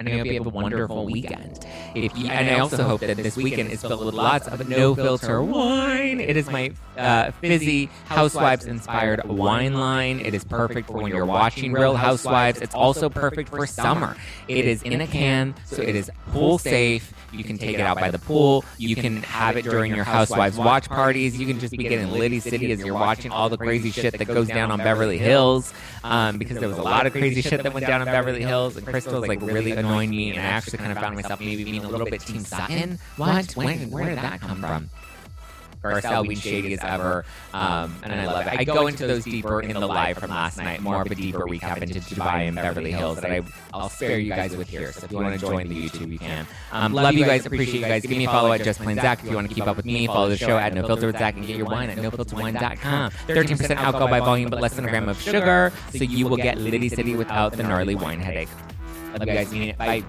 and 0.00 0.08
I 0.08 0.16
hope 0.16 0.26
you 0.26 0.34
have 0.34 0.46
a 0.46 0.48
wonderful 0.48 1.04
weekend. 1.04 1.66
If 1.94 2.16
you, 2.16 2.28
and 2.28 2.48
I 2.48 2.58
also 2.58 2.84
hope 2.84 3.00
that 3.02 3.18
this 3.18 3.36
weekend 3.36 3.70
is 3.70 3.82
filled 3.82 4.04
with 4.06 4.14
lots 4.14 4.48
of 4.48 4.66
no 4.66 4.94
filter 4.94 5.42
wine. 5.42 6.20
It 6.20 6.38
is 6.38 6.48
my 6.48 6.72
uh, 6.96 7.32
fizzy 7.32 7.90
Housewives 8.06 8.64
inspired 8.64 9.22
wine 9.28 9.74
line. 9.74 10.20
It 10.20 10.32
is 10.32 10.42
perfect 10.42 10.86
for 10.86 10.94
when 10.94 11.12
you're 11.12 11.26
watching 11.26 11.72
Real 11.72 11.96
Housewives. 11.96 12.60
It's 12.62 12.74
also 12.74 13.10
perfect 13.10 13.50
for 13.50 13.66
summer. 13.66 14.16
It 14.48 14.64
is 14.64 14.82
in 14.82 15.02
a 15.02 15.06
can, 15.06 15.54
so 15.66 15.82
it 15.82 15.94
is 15.94 16.10
pool 16.28 16.56
safe. 16.58 17.12
You 17.32 17.44
can 17.44 17.58
take 17.58 17.74
it 17.74 17.80
out 17.80 17.98
by 18.00 18.10
the 18.10 18.18
pool. 18.18 18.64
You 18.78 18.96
can 18.96 19.22
have 19.22 19.56
it 19.56 19.62
during 19.62 19.94
your 19.94 20.04
housewives 20.04 20.56
watch 20.56 20.88
parties. 20.88 21.38
You 21.38 21.46
can 21.46 21.60
just 21.60 21.72
be 21.72 21.84
getting 21.84 22.10
Liddy 22.10 22.40
City 22.40 22.72
as 22.72 22.80
you're 22.80 22.94
watching 22.94 23.30
all 23.30 23.48
the 23.48 23.58
crazy 23.58 23.90
shit 23.90 24.18
that 24.18 24.24
goes 24.26 24.48
down 24.48 24.70
on 24.70 24.78
Beverly 24.78 25.18
Hills. 25.18 25.72
Um, 26.02 26.38
because 26.38 26.58
there 26.58 26.68
was 26.68 26.78
a 26.78 26.82
lot 26.82 27.06
of 27.06 27.12
crazy 27.12 27.42
shit 27.42 27.62
that 27.62 27.74
went 27.74 27.86
down 27.86 28.00
on 28.00 28.06
Beverly 28.06 28.42
Hills, 28.42 28.76
and 28.76 28.86
Crystal 28.86 29.20
was 29.20 29.28
like 29.28 29.42
really 29.42 29.72
annoying 29.90 30.10
me, 30.10 30.30
and 30.30 30.38
I 30.38 30.42
actually 30.44 30.78
kind 30.78 30.92
of 30.92 30.98
found 30.98 31.16
myself 31.16 31.40
maybe 31.40 31.64
being 31.64 31.84
a 31.84 31.88
little 31.88 32.06
bit 32.06 32.20
Team 32.20 32.40
Sutton. 32.40 32.98
What? 33.16 33.56
When? 33.56 33.90
Where 33.90 34.06
did 34.06 34.18
that 34.18 34.40
come 34.40 34.60
from? 34.60 34.90
Garcelle 35.82 36.24
being 36.24 36.38
shady 36.38 36.74
as 36.74 36.80
ever, 36.84 37.24
um, 37.54 37.96
and 38.02 38.12
I 38.12 38.26
love 38.26 38.46
it. 38.46 38.58
I 38.58 38.64
go 38.64 38.86
into 38.86 39.06
those 39.06 39.24
deeper 39.24 39.62
in 39.62 39.72
the 39.72 39.86
live 39.86 40.18
from 40.18 40.28
last 40.28 40.58
night, 40.58 40.82
more 40.82 41.00
of 41.00 41.10
a 41.10 41.14
deeper 41.14 41.46
recap 41.46 41.78
into 41.80 42.00
Dubai 42.00 42.48
and 42.48 42.54
Beverly 42.54 42.92
Hills 42.92 43.18
that 43.20 43.30
I, 43.30 43.40
I'll 43.72 43.88
spare 43.88 44.18
you 44.18 44.28
guys 44.28 44.54
with 44.54 44.68
here. 44.68 44.92
So 44.92 45.06
if 45.06 45.12
you 45.12 45.16
want 45.16 45.32
to 45.32 45.40
join 45.40 45.68
the 45.68 45.82
YouTube, 45.82 46.12
you 46.12 46.18
can. 46.18 46.46
Um, 46.72 46.92
love 46.92 47.14
you 47.14 47.24
guys, 47.24 47.46
appreciate 47.46 47.80
you 47.80 47.86
guys. 47.86 48.02
Give 48.02 48.10
me 48.10 48.26
a 48.26 48.28
follow 48.28 48.52
at 48.52 48.62
Just 48.62 48.80
Plain 48.80 48.96
Zack 48.96 49.20
if 49.24 49.30
you 49.30 49.34
want 49.34 49.48
to 49.48 49.54
keep 49.54 49.66
up 49.66 49.78
with 49.78 49.86
me. 49.86 50.06
Follow 50.06 50.28
the 50.28 50.36
show 50.36 50.58
at 50.58 50.74
No 50.74 50.86
Filter 50.86 51.06
with 51.06 51.18
Zack 51.18 51.36
and 51.36 51.46
get 51.46 51.56
your 51.56 51.66
wine 51.66 51.88
at 51.88 51.96
NoFilterWine.com. 51.96 53.10
13% 53.10 53.76
alcohol 53.76 54.08
by 54.08 54.20
volume, 54.20 54.50
but 54.50 54.60
less 54.60 54.74
than 54.74 54.84
a 54.84 54.90
gram 54.90 55.08
of 55.08 55.18
sugar, 55.20 55.72
so 55.92 56.04
you 56.04 56.28
will 56.28 56.36
get 56.36 56.58
Liddy 56.58 56.90
City 56.90 57.16
without 57.16 57.54
the 57.54 57.62
gnarly 57.62 57.94
wine 57.94 58.20
headache. 58.20 58.48
Love 59.12 59.28
you 59.28 59.34
guys. 59.34 59.52
Mean 59.52 59.68
it. 59.70 59.78
Bye. 59.78 60.04